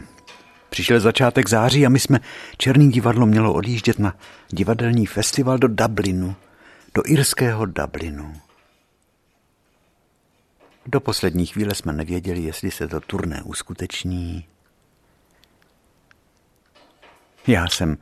přišel 0.70 1.00
začátek 1.00 1.48
září 1.48 1.86
a 1.86 1.88
my 1.88 2.00
jsme 2.00 2.20
Černý 2.56 2.90
divadlo 2.90 3.26
mělo 3.26 3.54
odjíždět 3.54 3.98
na 3.98 4.16
divadelní 4.48 5.06
festival 5.06 5.58
do 5.58 5.68
Dublinu, 5.68 6.36
do 6.94 7.02
irského 7.06 7.66
Dublinu. 7.66 8.40
Do 10.86 11.00
poslední 11.00 11.46
chvíle 11.46 11.74
jsme 11.74 11.92
nevěděli, 11.92 12.40
jestli 12.40 12.70
se 12.70 12.88
to 12.88 13.00
turné 13.00 13.42
uskuteční. 13.42 14.46
Já 17.46 17.68
jsem 17.68 17.98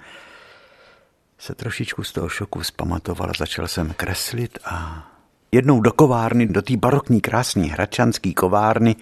se 1.39 1.55
trošičku 1.55 2.05
z 2.05 2.13
toho 2.13 2.29
šoku 2.29 2.63
zpamatoval, 2.63 3.33
začal 3.39 3.69
jsem 3.69 3.95
kreslit 3.95 4.59
a 4.65 5.09
jednou 5.53 5.81
do 5.81 5.93
kovárny, 5.93 6.47
do 6.47 6.63
té 6.63 6.77
barokní 6.77 7.21
krásné 7.21 7.67
hračanské 7.67 8.33
kovárny, 8.33 8.97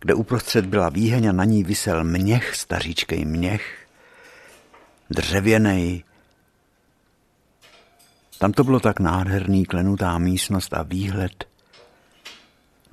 kde 0.00 0.14
uprostřed 0.14 0.66
byla 0.66 0.88
výheň 0.88 1.28
a 1.28 1.32
na 1.32 1.44
ní 1.44 1.64
vysel 1.64 2.04
měch, 2.04 2.54
staříčkej 2.54 3.24
měch, 3.24 3.86
dřevěný. 5.10 6.04
Tam 8.38 8.52
to 8.52 8.64
bylo 8.64 8.80
tak 8.80 9.00
nádherný, 9.00 9.64
klenutá 9.64 10.18
místnost 10.18 10.74
a 10.74 10.82
výhled 10.82 11.48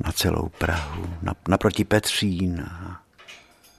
na 0.05 0.11
celou 0.11 0.49
Prahu, 0.57 1.05
na, 1.21 1.34
naproti 1.47 1.84
Petřín. 1.84 2.65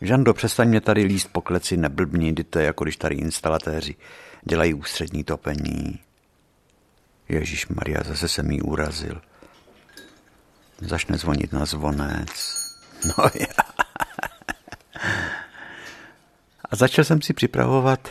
Žando, 0.00 0.34
přestaň 0.34 0.68
mě 0.68 0.80
tady 0.80 1.02
líst 1.02 1.28
po 1.32 1.40
kleci, 1.40 1.76
neblbni, 1.76 2.32
jdete, 2.32 2.62
jako 2.62 2.84
když 2.84 2.96
tady 2.96 3.14
instalatéři 3.14 3.94
dělají 4.44 4.74
ústřední 4.74 5.24
topení. 5.24 5.98
Ježíš 7.28 7.66
Maria, 7.66 8.02
zase 8.04 8.28
se 8.28 8.42
mi 8.42 8.60
urazil. 8.60 9.20
Začne 10.80 11.18
zvonit 11.18 11.52
na 11.52 11.64
zvonec. 11.64 12.64
No 13.04 13.24
já. 13.40 13.64
A 16.70 16.76
začal 16.76 17.04
jsem 17.04 17.22
si 17.22 17.32
připravovat 17.32 18.08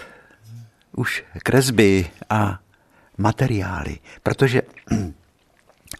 už 0.91 1.24
kresby 1.43 2.11
a 2.30 2.59
materiály, 3.18 3.99
protože 4.24 4.61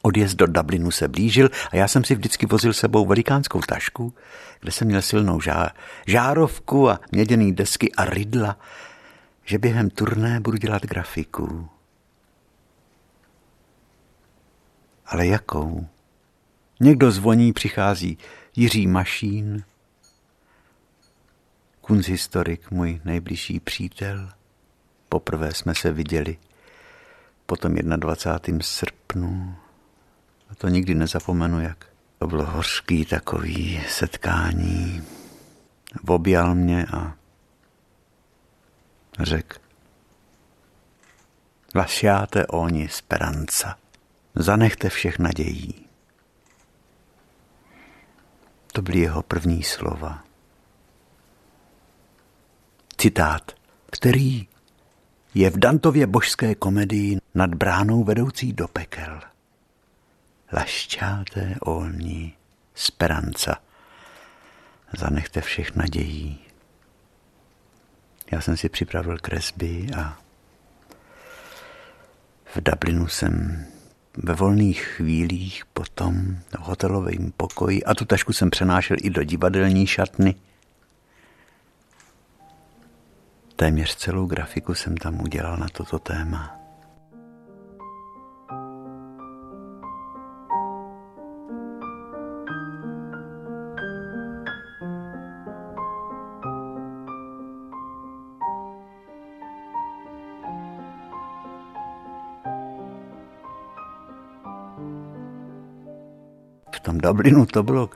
odjezd 0.01 0.38
do 0.38 0.47
Dublinu 0.47 0.91
se 0.91 1.07
blížil 1.07 1.49
a 1.72 1.76
já 1.76 1.88
jsem 1.88 2.03
si 2.03 2.16
vždycky 2.16 2.45
vozil 2.45 2.74
sebou 2.74 3.05
velikánskou 3.05 3.61
tašku, 3.61 4.14
kde 4.59 4.72
jsem 4.72 4.88
měl 4.88 5.01
silnou 5.01 5.41
žá, 5.41 5.70
žárovku 6.07 6.89
a 6.89 6.99
měděný 7.11 7.53
desky 7.53 7.91
a 7.91 8.05
rydla, 8.05 8.57
že 9.45 9.57
během 9.57 9.89
turné 9.89 10.39
budu 10.39 10.57
dělat 10.57 10.86
grafiku. 10.86 11.70
Ale 15.14 15.28
jakou? 15.28 15.88
Někdo 16.80 17.11
zvoní, 17.11 17.53
přichází 17.53 18.18
Jiří 18.55 18.88
Mašín, 18.88 19.64
kunzhistorik, 21.82 22.72
můj 22.72 23.01
nejbližší 23.05 23.59
přítel. 23.59 24.30
Poprvé 25.09 25.53
jsme 25.53 25.76
se 25.76 25.91
viděli 25.91 26.38
po 27.45 27.55
tom 27.55 27.76
21. 27.76 28.59
srpnu. 28.64 29.55
A 30.49 30.55
to 30.55 30.68
nikdy 30.68 30.95
nezapomenu, 30.95 31.61
jak 31.61 31.86
to 32.20 32.28
bylo 32.28 32.45
hořký 32.45 33.05
takový 33.05 33.82
setkání. 33.89 35.03
Objal 36.07 36.55
mě 36.55 36.86
a 36.86 37.16
řekl, 39.20 39.57
Lasciate 41.76 42.47
oni 42.47 42.89
speranza. 42.89 43.82
Zanechte 44.36 44.89
všech 44.89 45.19
nadějí. 45.19 45.86
To 48.73 48.81
byly 48.81 48.99
jeho 48.99 49.23
první 49.23 49.63
slova. 49.63 50.23
Citát, 52.97 53.51
který 53.91 54.47
je 55.34 55.49
v 55.49 55.57
Dantově 55.57 56.07
božské 56.07 56.55
komedii 56.55 57.17
nad 57.34 57.55
bránou 57.55 58.03
vedoucí 58.03 58.53
do 58.53 58.67
pekel. 58.67 59.21
Lašťáte 60.53 61.55
olní 61.61 62.34
speranca. 62.75 63.61
Zanechte 64.97 65.41
všech 65.41 65.75
nadějí. 65.75 66.39
Já 68.31 68.41
jsem 68.41 68.57
si 68.57 68.69
připravil 68.69 69.17
kresby 69.17 69.88
a 69.97 70.17
v 72.55 72.61
Dublinu 72.61 73.07
jsem 73.07 73.65
ve 74.18 74.34
volných 74.34 74.82
chvílích 74.82 75.64
potom 75.74 76.38
v 76.51 76.59
hotelovém 76.59 77.32
pokoji 77.38 77.84
a 77.84 77.95
tu 77.95 78.05
tašku 78.05 78.34
jsem 78.34 78.49
přenášel 78.49 78.97
i 79.01 79.09
do 79.09 79.24
divadelní 79.24 79.88
šatny. 79.88 80.36
Téměř 83.55 83.95
celou 83.95 84.26
grafiku 84.26 84.74
jsem 84.74 84.97
tam 84.97 85.22
udělal 85.22 85.57
na 85.57 85.68
toto 85.70 85.99
téma. 85.99 86.62
Dublinu 107.03 107.45
to 107.45 107.63
bylo 107.63 107.89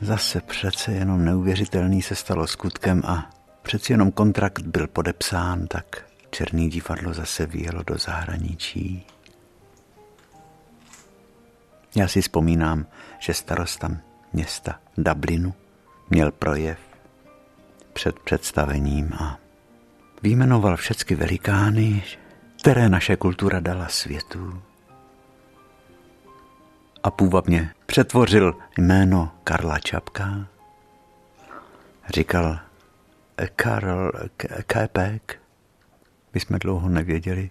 zase 0.00 0.40
přece 0.40 0.92
jenom 0.92 1.24
neuvěřitelný 1.24 2.02
se 2.02 2.14
stalo 2.14 2.46
skutkem 2.46 3.02
a 3.06 3.30
přeci 3.62 3.92
jenom 3.92 4.12
kontrakt 4.12 4.62
byl 4.62 4.86
podepsán, 4.86 5.66
tak 5.66 6.04
černý 6.30 6.70
divadlo 6.70 7.14
zase 7.14 7.46
vyjelo 7.46 7.82
do 7.82 7.98
zahraničí. 7.98 9.06
Já 11.96 12.08
si 12.08 12.22
vzpomínám, 12.22 12.86
že 13.18 13.34
starosta 13.34 13.90
města 14.32 14.80
Dublinu 14.98 15.54
měl 16.10 16.32
projev 16.32 16.78
před 17.92 18.18
představením 18.18 19.12
a 19.12 19.38
vyjmenoval 20.22 20.76
všechny 20.76 21.16
velikány, 21.16 22.02
které 22.60 22.88
naše 22.88 23.16
kultura 23.16 23.60
dala 23.60 23.88
světu 23.88 24.62
a 27.04 27.10
půvabně 27.10 27.70
přetvořil 27.86 28.54
jméno 28.78 29.32
Karla 29.44 29.78
Čapka. 29.78 30.46
Říkal 32.08 32.58
Karl 33.56 34.12
Kepek. 34.66 35.40
My 36.34 36.40
jsme 36.40 36.58
dlouho 36.58 36.88
nevěděli, 36.88 37.50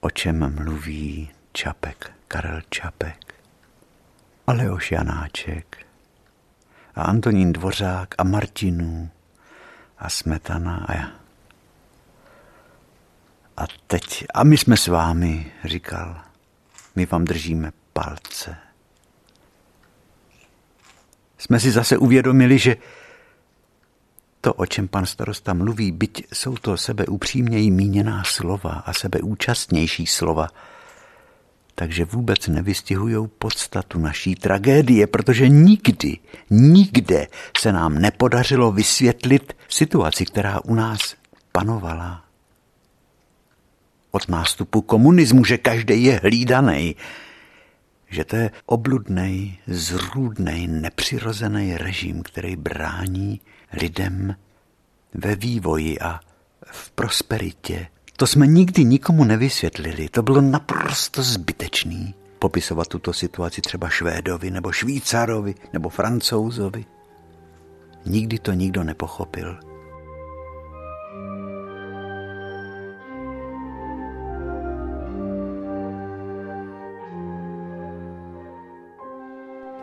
o 0.00 0.10
čem 0.10 0.54
mluví 0.54 1.30
Čapek, 1.52 2.12
Karel 2.28 2.60
Čapek. 2.70 3.34
A 4.46 4.52
Leoš 4.52 4.92
Janáček 4.92 5.86
a 6.94 7.02
Antonín 7.02 7.52
Dvořák 7.52 8.14
a 8.18 8.24
Martinů 8.24 9.10
a 9.98 10.10
Smetana 10.10 10.84
a 10.88 10.94
já. 10.94 11.10
A 13.56 13.64
teď, 13.86 14.26
a 14.34 14.44
my 14.44 14.58
jsme 14.58 14.76
s 14.76 14.86
vámi, 14.86 15.52
říkal, 15.64 16.20
my 16.96 17.06
vám 17.06 17.24
držíme 17.24 17.72
palce. 17.92 18.56
Jsme 21.38 21.60
si 21.60 21.70
zase 21.70 21.98
uvědomili, 21.98 22.58
že 22.58 22.76
to, 24.40 24.54
o 24.54 24.66
čem 24.66 24.88
pan 24.88 25.06
starosta 25.06 25.54
mluví, 25.54 25.92
byť 25.92 26.26
jsou 26.32 26.56
to 26.56 26.76
sebe 26.76 27.06
upřímněji 27.06 27.70
míněná 27.70 28.22
slova 28.24 28.70
a 28.70 28.92
sebeúčastnější 28.92 30.06
slova, 30.06 30.48
takže 31.74 32.04
vůbec 32.04 32.48
nevystihují 32.48 33.28
podstatu 33.38 33.98
naší 33.98 34.34
tragédie, 34.34 35.06
protože 35.06 35.48
nikdy, 35.48 36.18
nikde 36.50 37.26
se 37.58 37.72
nám 37.72 37.98
nepodařilo 37.98 38.72
vysvětlit 38.72 39.56
situaci, 39.68 40.24
která 40.24 40.60
u 40.64 40.74
nás 40.74 41.14
panovala. 41.52 42.24
Od 44.10 44.28
nástupu 44.28 44.80
komunismu, 44.80 45.44
že 45.44 45.58
každý 45.58 46.04
je 46.04 46.20
hlídaný, 46.22 46.96
že 48.12 48.24
to 48.24 48.36
je 48.36 48.50
obludný, 48.66 49.58
zrůdný, 49.66 50.66
nepřirozený 50.66 51.76
režim, 51.76 52.22
který 52.22 52.56
brání 52.56 53.40
lidem 53.72 54.36
ve 55.14 55.36
vývoji 55.36 55.98
a 55.98 56.20
v 56.66 56.90
prosperitě. 56.90 57.86
To 58.16 58.26
jsme 58.26 58.46
nikdy 58.46 58.84
nikomu 58.84 59.24
nevysvětlili, 59.24 60.08
to 60.08 60.22
bylo 60.22 60.40
naprosto 60.40 61.22
zbytečný 61.22 62.14
popisovat 62.38 62.88
tuto 62.88 63.12
situaci 63.12 63.60
třeba 63.60 63.88
Švédovi 63.88 64.50
nebo 64.50 64.72
Švýcarovi 64.72 65.54
nebo 65.72 65.88
Francouzovi. 65.88 66.84
Nikdy 68.06 68.38
to 68.38 68.52
nikdo 68.52 68.84
nepochopil. 68.84 69.71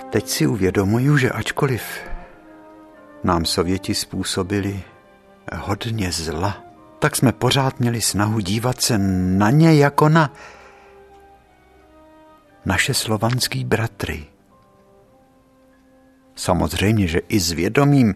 Teď 0.10 0.28
si 0.28 0.47
uvědomuju, 0.47 1.18
že 1.18 1.32
ačkoliv 1.32 1.84
nám 3.24 3.45
Sověti 3.45 3.95
způsobili 3.95 4.84
hodně 5.53 6.12
zla, 6.12 6.64
tak 6.99 7.16
jsme 7.16 7.32
pořád 7.32 7.80
měli 7.80 8.01
snahu 8.01 8.39
dívat 8.39 8.82
se 8.82 8.97
na 9.38 9.51
ně 9.51 9.74
jako 9.74 10.10
na 10.10 10.34
naše 12.66 12.93
slovanský 12.93 13.64
bratry. 13.64 14.26
Samozřejmě, 16.36 17.07
že 17.07 17.20
i 17.20 17.39
s 17.39 17.51
vědomím 17.51 18.16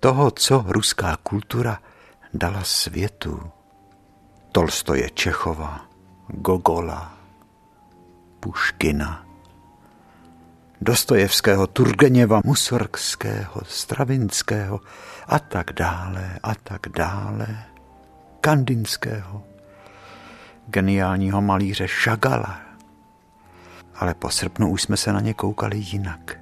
toho, 0.00 0.30
co 0.30 0.64
ruská 0.68 1.16
kultura 1.22 1.78
dala 2.34 2.64
světu. 2.64 3.42
Tolstoje 4.52 5.10
Čechova, 5.10 5.86
Gogola, 6.28 7.18
Puškina– 8.40 9.24
Dostojevského, 10.80 11.66
Turgeněva, 11.66 12.40
Musorgského, 12.44 13.60
Stravinského 13.64 14.80
a 15.26 15.38
tak 15.38 15.72
dále 15.72 16.38
a 16.42 16.54
tak 16.54 16.88
dále. 16.96 17.46
Kandinského, 18.40 19.42
geniálního 20.66 21.42
malíře 21.42 21.88
Šagala. 21.88 22.60
Ale 23.94 24.14
po 24.14 24.30
srpnu 24.30 24.70
už 24.70 24.82
jsme 24.82 24.96
se 24.96 25.12
na 25.12 25.20
ně 25.20 25.34
koukali 25.34 25.78
jinak. 25.78 26.37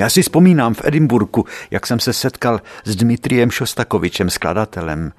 Já 0.00 0.10
si 0.10 0.22
vzpomínám 0.22 0.74
v 0.74 0.84
Edimburku, 0.84 1.44
jak 1.70 1.86
jsem 1.86 2.00
se 2.00 2.12
setkal 2.12 2.60
s 2.84 2.96
Dmitriem 2.96 3.50
Šostakovičem, 3.50 4.30
skladatelem. 4.30 5.12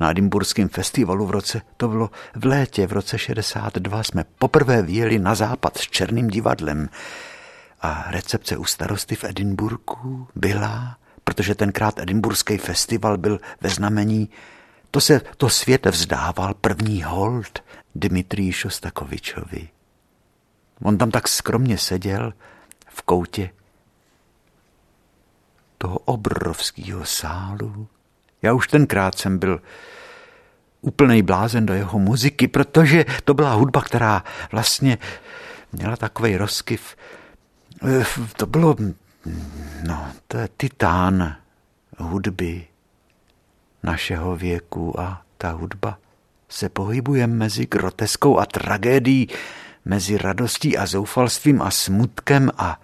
Na 0.00 0.10
Edimburském 0.10 0.68
festivalu 0.68 1.26
v 1.26 1.30
roce, 1.30 1.62
to 1.76 1.88
bylo 1.88 2.10
v 2.34 2.44
létě, 2.44 2.86
v 2.86 2.92
roce 2.92 3.18
62, 3.18 4.02
jsme 4.02 4.24
poprvé 4.38 4.82
vyjeli 4.82 5.18
na 5.18 5.34
západ 5.34 5.76
s 5.76 5.80
Černým 5.80 6.28
divadlem. 6.28 6.88
A 7.80 8.04
recepce 8.10 8.56
u 8.56 8.64
starosty 8.64 9.14
v 9.14 9.24
Edinburgu 9.24 10.28
byla, 10.34 10.96
protože 11.24 11.54
tenkrát 11.54 11.98
Edimburský 11.98 12.58
festival 12.58 13.18
byl 13.18 13.40
ve 13.60 13.68
znamení, 13.68 14.30
to 14.90 15.00
se 15.00 15.20
to 15.36 15.48
svět 15.48 15.86
vzdával 15.86 16.54
první 16.54 17.02
hold 17.02 17.62
Dmitriji 17.94 18.52
Šostakovičovi. 18.52 19.68
On 20.82 20.98
tam 20.98 21.10
tak 21.10 21.28
skromně 21.28 21.78
seděl 21.78 22.32
v 22.88 23.02
koutě 23.02 23.50
toho 25.82 25.98
obrovského 25.98 27.04
sálu. 27.04 27.86
Já 28.42 28.52
už 28.52 28.68
tenkrát 28.68 29.18
jsem 29.18 29.38
byl 29.38 29.60
úplný 30.80 31.22
blázen 31.22 31.66
do 31.66 31.74
jeho 31.74 31.98
muziky, 31.98 32.48
protože 32.48 33.04
to 33.24 33.34
byla 33.34 33.54
hudba, 33.54 33.82
která 33.82 34.24
vlastně 34.52 34.98
měla 35.72 35.96
takový 35.96 36.36
rozkyv. 36.36 36.96
Eh, 38.00 38.04
to 38.36 38.46
bylo, 38.46 38.76
no, 39.86 40.12
to 40.28 40.38
je 40.38 40.48
titán 40.56 41.36
hudby 41.98 42.66
našeho 43.82 44.36
věku 44.36 45.00
a 45.00 45.22
ta 45.38 45.50
hudba 45.50 45.98
se 46.48 46.68
pohybuje 46.68 47.26
mezi 47.26 47.66
groteskou 47.66 48.38
a 48.38 48.46
tragédií, 48.46 49.28
mezi 49.84 50.18
radostí 50.18 50.78
a 50.78 50.86
zoufalstvím 50.86 51.62
a 51.62 51.70
smutkem 51.70 52.50
a 52.58 52.80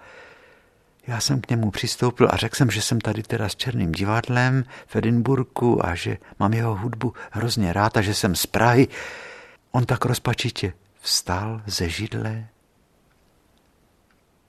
já 1.09 1.19
jsem 1.19 1.41
k 1.41 1.49
němu 1.49 1.71
přistoupil 1.71 2.27
a 2.31 2.37
řekl 2.37 2.55
jsem, 2.55 2.71
že 2.71 2.81
jsem 2.81 3.01
tady 3.01 3.23
teda 3.23 3.49
s 3.49 3.55
Černým 3.55 3.91
divadlem 3.91 4.63
v 4.87 4.95
Edinburgu 4.95 5.85
a 5.85 5.95
že 5.95 6.17
mám 6.39 6.53
jeho 6.53 6.75
hudbu 6.75 7.13
hrozně 7.31 7.73
rád 7.73 7.97
a 7.97 8.01
že 8.01 8.13
jsem 8.13 8.35
z 8.35 8.45
Prahy. 8.45 8.87
On 9.71 9.85
tak 9.85 10.05
rozpačitě 10.05 10.73
vstal 11.01 11.61
ze 11.65 11.89
židle. 11.89 12.47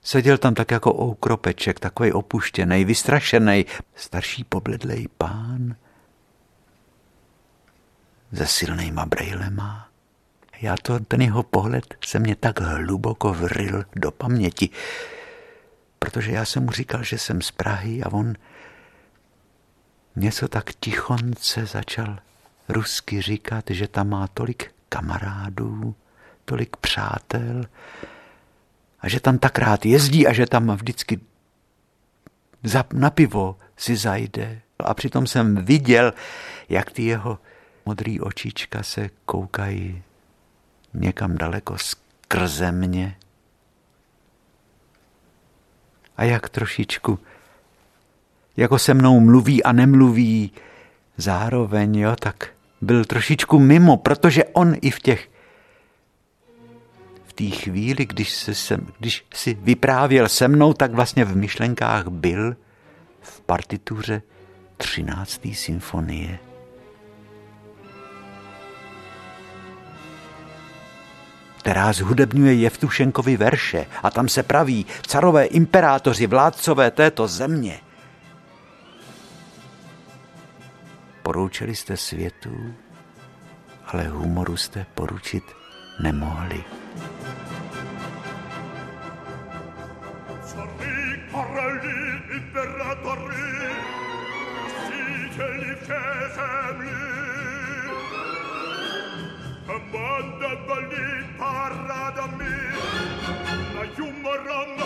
Seděl 0.01 0.37
tam 0.37 0.53
tak 0.53 0.71
jako 0.71 0.93
oukropeček, 1.01 1.79
takový 1.79 2.11
opuštěný, 2.11 2.85
vystrašený, 2.85 3.65
starší 3.95 4.43
pobledlej 4.43 5.07
pán 5.17 5.75
se 8.33 8.47
silnýma 8.47 9.05
brejlema. 9.05 9.87
Já 10.61 10.75
to, 10.81 10.99
ten 10.99 11.21
jeho 11.21 11.43
pohled 11.43 11.95
se 12.05 12.19
mě 12.19 12.35
tak 12.35 12.59
hluboko 12.59 13.33
vril 13.33 13.83
do 13.95 14.11
paměti, 14.11 14.69
protože 16.05 16.31
já 16.31 16.45
jsem 16.45 16.63
mu 16.63 16.71
říkal, 16.71 17.03
že 17.03 17.17
jsem 17.17 17.41
z 17.41 17.51
Prahy 17.51 18.03
a 18.03 18.13
on 18.13 18.33
něco 20.15 20.47
tak 20.47 20.73
tichonce 20.79 21.65
začal 21.65 22.19
rusky 22.69 23.21
říkat, 23.21 23.65
že 23.69 23.87
tam 23.87 24.09
má 24.09 24.27
tolik 24.27 24.71
kamarádů, 24.89 25.95
tolik 26.45 26.77
přátel 26.77 27.63
a 28.99 29.09
že 29.09 29.19
tam 29.19 29.37
tak 29.37 29.59
rád 29.59 29.85
jezdí 29.85 30.27
a 30.27 30.33
že 30.33 30.45
tam 30.45 30.71
vždycky 30.75 31.19
na 32.93 33.09
pivo 33.09 33.57
si 33.77 33.95
zajde. 33.95 34.61
A 34.79 34.93
přitom 34.93 35.27
jsem 35.27 35.65
viděl, 35.65 36.13
jak 36.69 36.91
ty 36.91 37.03
jeho 37.03 37.39
modrý 37.85 38.21
očička 38.21 38.83
se 38.83 39.09
koukají 39.25 40.03
někam 40.93 41.37
daleko 41.37 41.77
skrze 41.77 42.71
mě 42.71 43.15
a 46.21 46.23
jak 46.23 46.49
trošičku, 46.49 47.19
jako 48.57 48.79
se 48.79 48.93
mnou 48.93 49.19
mluví 49.19 49.63
a 49.63 49.71
nemluví 49.71 50.51
zároveň, 51.17 51.95
jo, 51.95 52.15
tak 52.19 52.49
byl 52.81 53.05
trošičku 53.05 53.59
mimo, 53.59 53.97
protože 53.97 54.43
on 54.43 54.75
i 54.81 54.91
v 54.91 54.99
těch 54.99 55.29
v 57.25 57.33
té 57.33 57.43
chvíli, 57.43 58.05
když, 58.05 58.33
se 58.33 58.55
sem, 58.55 58.87
když 58.99 59.25
si 59.33 59.53
vyprávěl 59.53 60.29
se 60.29 60.47
mnou, 60.47 60.73
tak 60.73 60.93
vlastně 60.93 61.25
v 61.25 61.35
myšlenkách 61.35 62.07
byl 62.07 62.55
v 63.21 63.41
partituře 63.41 64.21
13. 64.77 65.41
symfonie. 65.53 66.50
Která 71.61 71.93
zhudebňuje 71.93 72.53
Jevtušenkovi 72.53 73.37
verše 73.37 73.85
a 74.03 74.09
tam 74.09 74.29
se 74.29 74.43
praví 74.43 74.85
carové 75.07 75.45
imperátoři, 75.45 76.27
vládcové 76.27 76.91
této 76.91 77.27
země. 77.27 77.79
Poroučili 81.23 81.75
jste 81.75 81.97
světu, 81.97 82.73
ale 83.85 84.07
humoru 84.07 84.57
jste 84.57 84.85
poručit 84.95 85.43
nemohli. 86.03 86.63
humorom, 104.31 104.77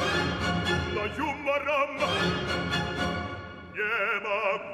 la 0.96 1.06
humorom, 1.18 1.98
nie 3.76 4.20
ma. 4.24 4.66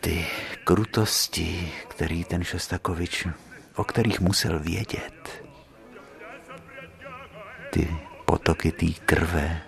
Ty 0.00 0.26
krutosti, 0.64 1.72
který 1.88 2.24
ten 2.24 2.44
Šostakovič, 2.44 3.26
o 3.76 3.84
kterých 3.84 4.20
musel 4.20 4.58
vědět, 4.58 5.44
ty 7.70 7.88
potoky 8.24 8.72
té 8.72 8.86
krve, 9.04 9.67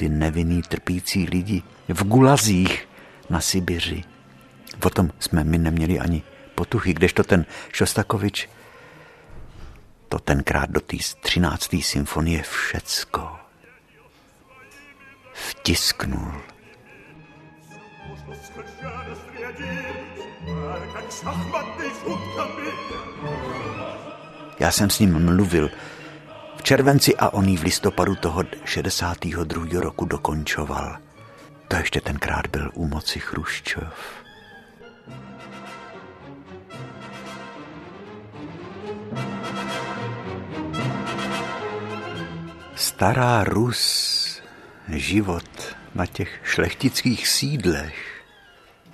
ty 0.00 0.08
nevinný 0.08 0.62
trpící 0.62 1.26
lidi 1.26 1.62
v 1.88 2.04
gulazích 2.04 2.88
na 3.30 3.40
Sibiři. 3.40 4.04
O 4.84 4.90
tom 4.90 5.10
jsme 5.18 5.44
my 5.44 5.58
neměli 5.58 6.00
ani 6.00 6.22
potuchy, 6.54 6.94
kdežto 6.94 7.22
ten 7.24 7.46
Šostakovič 7.72 8.48
to 10.08 10.18
tenkrát 10.18 10.70
do 10.70 10.80
té 10.80 10.96
13. 11.20 11.76
symfonie 11.80 12.42
všecko 12.42 13.36
vtisknul. 15.32 16.32
Já 24.60 24.70
jsem 24.70 24.90
s 24.90 24.98
ním 24.98 25.24
mluvil 25.24 25.70
v 26.60 26.62
červenci 26.62 27.16
a 27.16 27.32
on 27.32 27.56
v 27.56 27.62
listopadu 27.62 28.14
toho 28.14 28.44
62. 28.64 29.80
roku 29.80 30.04
dokončoval. 30.04 30.96
To 31.68 31.76
ještě 31.76 32.00
tenkrát 32.00 32.46
byl 32.46 32.70
u 32.74 32.86
moci 32.86 33.20
Chruščov. 33.20 33.94
Stará 42.74 43.44
Rus, 43.44 44.42
život 44.88 45.76
na 45.94 46.06
těch 46.06 46.40
šlechtických 46.44 47.28
sídlech, 47.28 48.24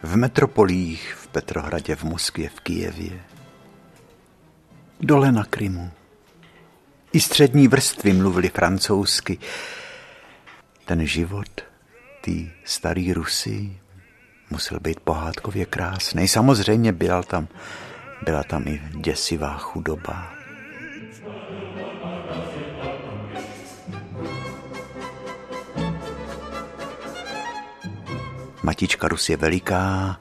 v 0.02 0.16
metropolích, 0.16 1.14
v 1.14 1.26
Petrohradě, 1.28 1.96
v 1.96 2.04
Moskvě, 2.04 2.48
v 2.48 2.60
Kijevě, 2.60 3.20
dole 5.00 5.32
na 5.32 5.44
Krymu, 5.44 5.90
i 7.12 7.20
střední 7.20 7.68
vrstvy 7.68 8.12
mluvili 8.12 8.48
francouzsky. 8.48 9.38
Ten 10.84 11.06
život, 11.06 11.60
ty 12.20 12.52
starý 12.64 13.12
Rusy, 13.12 13.80
musel 14.50 14.80
být 14.80 15.00
pohádkově 15.00 15.66
krásný. 15.66 16.28
Samozřejmě 16.28 16.92
byla 16.92 17.22
tam, 17.22 17.48
byla 18.24 18.42
tam 18.42 18.68
i 18.68 18.82
děsivá 18.94 19.58
chudoba. 19.58 20.32
Matička 28.62 29.08
Rus 29.08 29.28
je 29.28 29.36
veliká. 29.36 30.20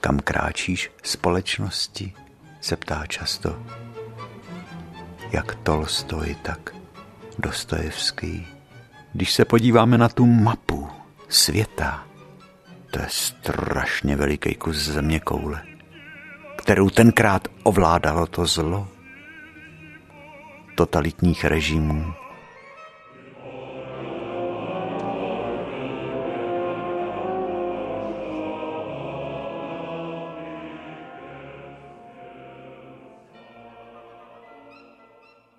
Kam 0.00 0.18
kráčíš 0.18 0.90
společnosti? 1.02 2.12
se 2.64 2.76
ptá 2.76 3.06
často 3.06 3.83
jak 5.34 5.54
Tolstoj, 5.54 6.36
tak 6.42 6.74
Dostojevský. 7.38 8.46
Když 9.12 9.32
se 9.32 9.44
podíváme 9.44 9.98
na 9.98 10.08
tu 10.08 10.26
mapu 10.26 10.88
světa, 11.28 12.04
To 12.90 13.00
je 13.00 13.06
strašně 13.08 14.16
veliký 14.16 14.54
kus 14.54 14.76
země 14.76 15.20
koule, 15.20 15.62
kterou 16.58 16.90
tenkrát 16.90 17.48
ovládalo 17.62 18.26
to 18.26 18.46
zlo 18.46 18.88
totalitních 20.74 21.44
režimů. 21.44 22.14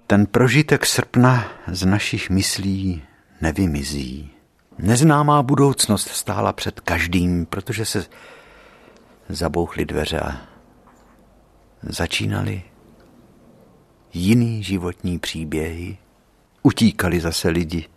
Ten 0.08 0.26
prožitek 0.26 0.86
srpna 0.86 1.47
z 1.68 1.86
našich 1.86 2.30
myslí 2.30 3.03
nevymizí. 3.41 4.32
Neznámá 4.78 5.43
budoucnost 5.43 6.08
stála 6.08 6.53
před 6.53 6.80
každým, 6.80 7.45
protože 7.45 7.86
se 7.86 8.06
zabouchly 9.30 9.86
dveře 9.86 10.20
a 10.20 10.41
začínaly 11.82 12.64
jiný 14.14 14.64
životní 14.64 15.20
příběhy. 15.20 15.97
Utíkali 16.64 17.20
zase 17.20 17.49
lidi. 17.49 17.88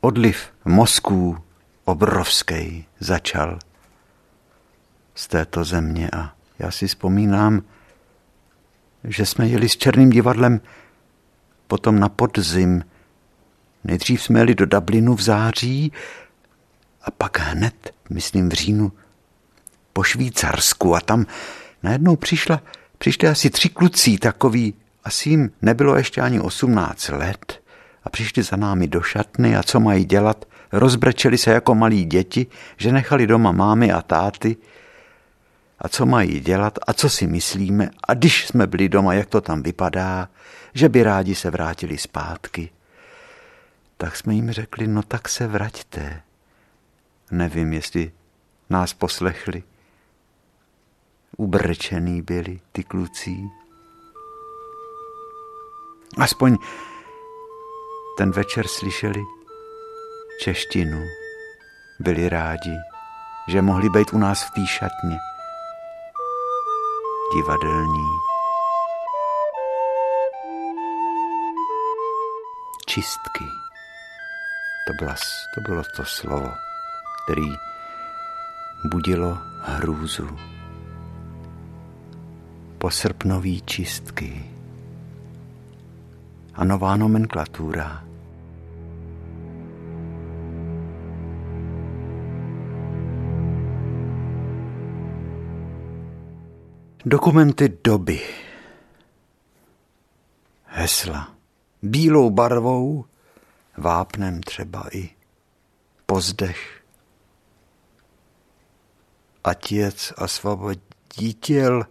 Odliv 0.00 0.52
mozků 0.64 1.38
obrovský 1.84 2.86
začal 3.00 3.58
z 5.14 5.28
této 5.28 5.64
země 5.64 6.10
a 6.16 6.34
já 6.58 6.70
si 6.70 6.86
vzpomínám, 6.86 7.62
že 9.04 9.26
jsme 9.26 9.48
jeli 9.48 9.68
s 9.68 9.76
Černým 9.76 10.10
divadlem 10.10 10.60
potom 11.66 11.98
na 11.98 12.08
podzim. 12.08 12.84
Nejdřív 13.84 14.22
jsme 14.22 14.40
jeli 14.40 14.54
do 14.54 14.66
Dublinu 14.66 15.14
v 15.14 15.22
září 15.22 15.92
a 17.02 17.10
pak 17.10 17.38
hned, 17.38 17.92
myslím 18.10 18.48
v 18.48 18.52
říjnu, 18.52 18.92
po 19.92 20.02
Švýcarsku. 20.02 20.96
A 20.96 21.00
tam 21.00 21.26
najednou 21.82 22.16
přišla, 22.16 22.62
přišli 22.98 23.28
asi 23.28 23.50
tři 23.50 23.68
kluci 23.68 24.18
takový, 24.18 24.74
asi 25.04 25.28
jim 25.28 25.50
nebylo 25.62 25.96
ještě 25.96 26.20
ani 26.20 26.40
18 26.40 27.08
let 27.08 27.62
a 28.04 28.10
přišli 28.10 28.42
za 28.42 28.56
námi 28.56 28.86
do 28.86 29.02
šatny 29.02 29.56
a 29.56 29.62
co 29.62 29.80
mají 29.80 30.04
dělat, 30.04 30.44
rozbrečeli 30.72 31.38
se 31.38 31.50
jako 31.50 31.74
malí 31.74 32.04
děti, 32.04 32.46
že 32.76 32.92
nechali 32.92 33.26
doma 33.26 33.52
mámy 33.52 33.92
a 33.92 34.02
táty, 34.02 34.56
a 35.78 35.88
co 35.88 36.06
mají 36.06 36.40
dělat 36.40 36.78
a 36.86 36.92
co 36.92 37.10
si 37.10 37.26
myslíme 37.26 37.90
a 38.08 38.14
když 38.14 38.46
jsme 38.46 38.66
byli 38.66 38.88
doma, 38.88 39.14
jak 39.14 39.28
to 39.28 39.40
tam 39.40 39.62
vypadá, 39.62 40.28
že 40.74 40.88
by 40.88 41.02
rádi 41.02 41.34
se 41.34 41.50
vrátili 41.50 41.98
zpátky. 41.98 42.70
Tak 43.96 44.16
jsme 44.16 44.34
jim 44.34 44.50
řekli, 44.50 44.86
no 44.86 45.02
tak 45.02 45.28
se 45.28 45.46
vraťte. 45.46 46.22
Nevím, 47.30 47.72
jestli 47.72 48.12
nás 48.70 48.94
poslechli. 48.94 49.62
Ubrčený 51.36 52.22
byli 52.22 52.60
ty 52.72 52.84
kluci. 52.84 53.36
Aspoň 56.18 56.56
ten 58.18 58.30
večer 58.30 58.66
slyšeli 58.66 59.22
češtinu. 60.40 61.04
Byli 62.00 62.28
rádi, 62.28 62.74
že 63.48 63.62
mohli 63.62 63.88
být 63.88 64.12
u 64.12 64.18
nás 64.18 64.42
v 64.42 64.50
té 64.50 64.66
šatně 64.66 65.18
divadelní. 67.34 68.08
Čistky. 72.86 73.44
To, 74.86 75.04
byla, 75.04 75.14
to 75.54 75.60
bylo 75.60 75.82
to 75.96 76.04
slovo, 76.04 76.52
který 77.24 77.52
budilo 78.90 79.38
hrůzu. 79.60 80.38
Posrpnový 82.78 83.62
čistky 83.62 84.50
a 86.54 86.64
nová 86.64 86.96
nomenklatura– 86.96 88.04
Dokumenty 97.08 97.68
doby. 97.84 98.20
Hesla. 100.64 101.34
Bílou 101.82 102.30
barvou, 102.30 103.04
vápnem 103.76 104.40
třeba 104.40 104.84
i 104.92 105.10
pozdech. 106.06 106.82
Atěc 109.44 110.12
a 110.16 110.28
svoboditel, 110.28 111.82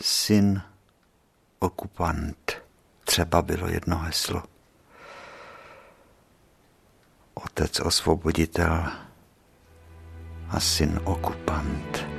syn 0.00 0.62
okupant. 1.58 2.52
Třeba 3.04 3.42
bylo 3.42 3.68
jedno 3.68 3.98
heslo. 3.98 4.42
Otec 7.34 7.80
osvoboditel 7.80 8.92
a 10.48 10.60
syn 10.60 11.00
okupant. 11.04 12.11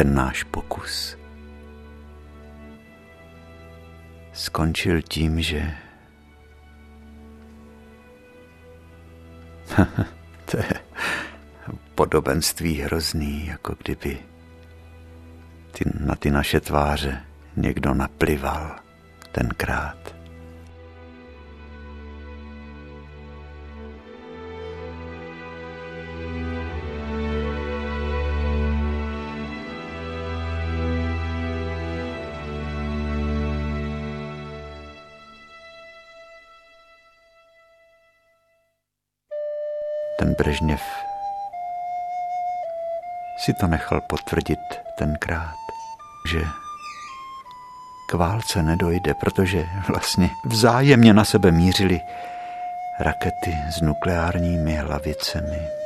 Ten 0.00 0.14
náš 0.14 0.48
pokus 0.48 1.16
skončil 4.32 5.02
tím, 5.02 5.42
že 5.42 5.74
to 10.50 10.56
je 10.56 10.74
podobenství 11.94 12.80
hrozný, 12.80 13.46
jako 13.46 13.76
kdyby 13.82 14.18
ty, 15.72 15.84
na 16.00 16.14
ty 16.14 16.30
naše 16.30 16.60
tváře 16.60 17.24
někdo 17.56 17.94
naplival 17.94 18.76
tenkrát. 19.32 20.19
Brežněv 40.40 40.82
si 43.36 43.54
to 43.54 43.66
nechal 43.66 44.00
potvrdit 44.00 44.58
tenkrát, 44.98 45.56
že 46.30 46.40
k 48.10 48.14
válce 48.14 48.62
nedojde, 48.62 49.14
protože 49.14 49.68
vlastně 49.88 50.30
vzájemně 50.44 51.14
na 51.14 51.24
sebe 51.24 51.50
mířili 51.50 52.00
rakety 53.00 53.58
s 53.70 53.80
nukleárními 53.80 54.76
hlavicemi. 54.76 55.79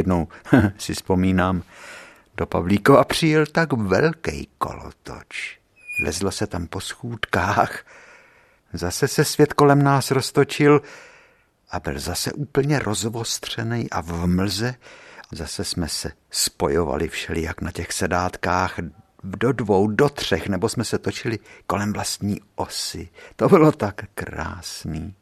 Jednou 0.00 0.28
si 0.78 0.94
vzpomínám, 0.94 1.62
do 2.36 2.46
Pavlíkova 2.46 3.04
přijel 3.04 3.46
tak 3.46 3.72
velký 3.72 4.48
kolotoč. 4.58 5.58
Lezlo 6.04 6.30
se 6.30 6.46
tam 6.46 6.66
po 6.66 6.80
schůdkách. 6.80 7.84
Zase 8.72 9.08
se 9.08 9.24
svět 9.24 9.52
kolem 9.52 9.82
nás 9.82 10.10
roztočil 10.10 10.82
a 11.70 11.80
byl 11.80 11.98
zase 11.98 12.32
úplně 12.32 12.78
rozvostřený 12.78 13.90
a 13.90 14.00
v 14.00 14.26
mlze. 14.26 14.74
Zase 15.32 15.64
jsme 15.64 15.88
se 15.88 16.12
spojovali 16.30 17.08
všelijak 17.08 17.60
na 17.60 17.70
těch 17.70 17.92
sedátkách 17.92 18.74
do 19.24 19.52
dvou, 19.52 19.86
do 19.86 20.08
třech, 20.08 20.48
nebo 20.48 20.68
jsme 20.68 20.84
se 20.84 20.98
točili 20.98 21.38
kolem 21.66 21.92
vlastní 21.92 22.40
osy. 22.54 23.08
To 23.36 23.48
bylo 23.48 23.72
tak 23.72 24.04
krásný 24.14 25.14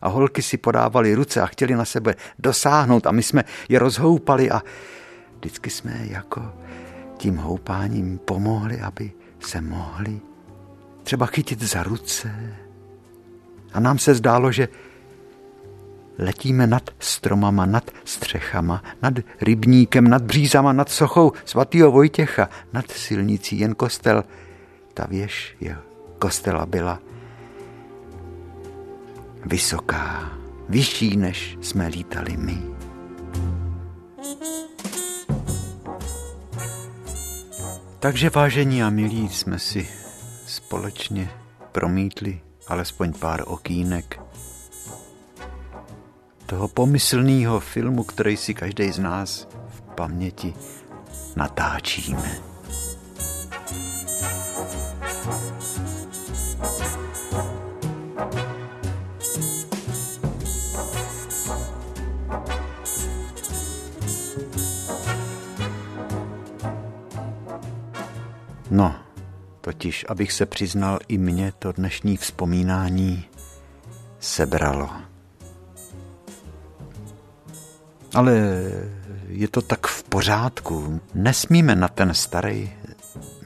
A 0.00 0.08
holky 0.08 0.42
si 0.42 0.56
podávaly 0.56 1.14
ruce 1.14 1.40
a 1.40 1.46
chtěli 1.46 1.74
na 1.74 1.84
sebe 1.84 2.14
dosáhnout 2.38 3.06
a 3.06 3.12
my 3.12 3.22
jsme 3.22 3.44
je 3.68 3.78
rozhoupali 3.78 4.50
a 4.50 4.62
vždycky 5.36 5.70
jsme 5.70 6.00
jako 6.10 6.52
tím 7.16 7.36
houpáním 7.36 8.18
pomohli, 8.18 8.80
aby 8.80 9.12
se 9.40 9.60
mohli 9.60 10.20
třeba 11.02 11.26
chytit 11.26 11.62
za 11.62 11.82
ruce. 11.82 12.56
A 13.72 13.80
nám 13.80 13.98
se 13.98 14.14
zdálo, 14.14 14.52
že 14.52 14.68
letíme 16.18 16.66
nad 16.66 16.90
stromama, 16.98 17.66
nad 17.66 17.90
střechama, 18.04 18.82
nad 19.02 19.14
rybníkem, 19.40 20.08
nad 20.08 20.22
břízama, 20.22 20.72
nad 20.72 20.88
sochou 20.88 21.32
svatého 21.44 21.90
Vojtěcha, 21.90 22.48
nad 22.72 22.90
silnicí, 22.90 23.58
jen 23.58 23.74
kostel. 23.74 24.24
Ta 24.94 25.06
věž 25.06 25.56
je 25.60 25.76
kostela 26.18 26.66
byla 26.66 27.00
vysoká, 29.46 30.32
vyšší, 30.68 31.16
než 31.16 31.58
jsme 31.60 31.86
lítali 31.86 32.36
my. 32.36 32.62
Takže 37.98 38.30
vážení 38.30 38.82
a 38.82 38.90
milí 38.90 39.28
jsme 39.28 39.58
si 39.58 39.88
společně 40.46 41.30
promítli 41.72 42.40
alespoň 42.66 43.12
pár 43.12 43.42
okýnek 43.46 44.20
toho 46.46 46.68
pomyslného 46.68 47.60
filmu, 47.60 48.04
který 48.04 48.36
si 48.36 48.54
každý 48.54 48.92
z 48.92 48.98
nás 48.98 49.48
v 49.68 49.80
paměti 49.80 50.54
natáčíme. 51.36 52.47
Totiž, 69.98 70.04
abych 70.08 70.32
se 70.32 70.46
přiznal, 70.46 70.98
i 71.08 71.18
mě 71.18 71.52
to 71.58 71.72
dnešní 71.72 72.16
vzpomínání 72.16 73.24
sebralo. 74.20 74.90
Ale 78.14 78.32
je 79.28 79.48
to 79.48 79.62
tak 79.62 79.86
v 79.86 80.02
pořádku. 80.02 81.00
Nesmíme 81.14 81.76
na 81.76 81.88
ten 81.88 82.14
starý 82.14 82.70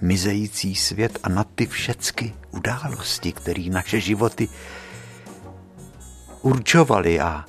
mizející 0.00 0.74
svět 0.74 1.18
a 1.22 1.28
na 1.28 1.44
ty 1.44 1.66
všecky 1.66 2.34
události, 2.50 3.32
které 3.32 3.64
naše 3.70 4.00
životy 4.00 4.48
určovaly 6.42 7.20
a 7.20 7.44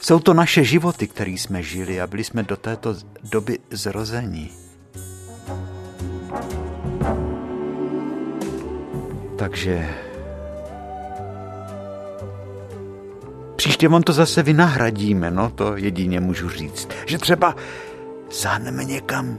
jsou 0.00 0.20
to 0.20 0.34
naše 0.34 0.64
životy, 0.64 1.06
které 1.06 1.30
jsme 1.30 1.62
žili 1.62 2.00
a 2.00 2.06
byli 2.06 2.24
jsme 2.24 2.42
do 2.42 2.56
této 2.56 2.96
doby 3.22 3.58
zrození. 3.70 4.59
Takže 9.40 9.88
příště 13.56 13.88
vám 13.88 14.02
to 14.02 14.12
zase 14.12 14.42
vynahradíme, 14.42 15.30
no 15.30 15.50
to 15.50 15.76
jedině 15.76 16.20
můžu 16.20 16.48
říct. 16.48 16.88
Že 17.06 17.18
třeba 17.18 17.56
záhneme 18.32 18.84
někam 18.84 19.38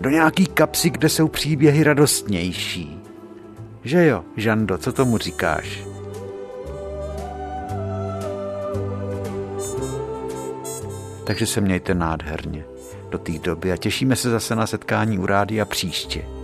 do 0.00 0.10
nějaký 0.10 0.46
kapsy, 0.46 0.90
kde 0.90 1.08
jsou 1.08 1.28
příběhy 1.28 1.84
radostnější. 1.84 3.00
Že 3.84 4.06
jo, 4.06 4.24
Žando, 4.36 4.78
co 4.78 4.92
tomu 4.92 5.18
říkáš? 5.18 5.84
Takže 11.24 11.46
se 11.46 11.60
mějte 11.60 11.94
nádherně 11.94 12.64
do 13.10 13.18
té 13.18 13.32
doby 13.38 13.72
a 13.72 13.76
těšíme 13.76 14.16
se 14.16 14.30
zase 14.30 14.56
na 14.56 14.66
setkání 14.66 15.18
u 15.18 15.26
rádia 15.26 15.64
příště. 15.64 16.41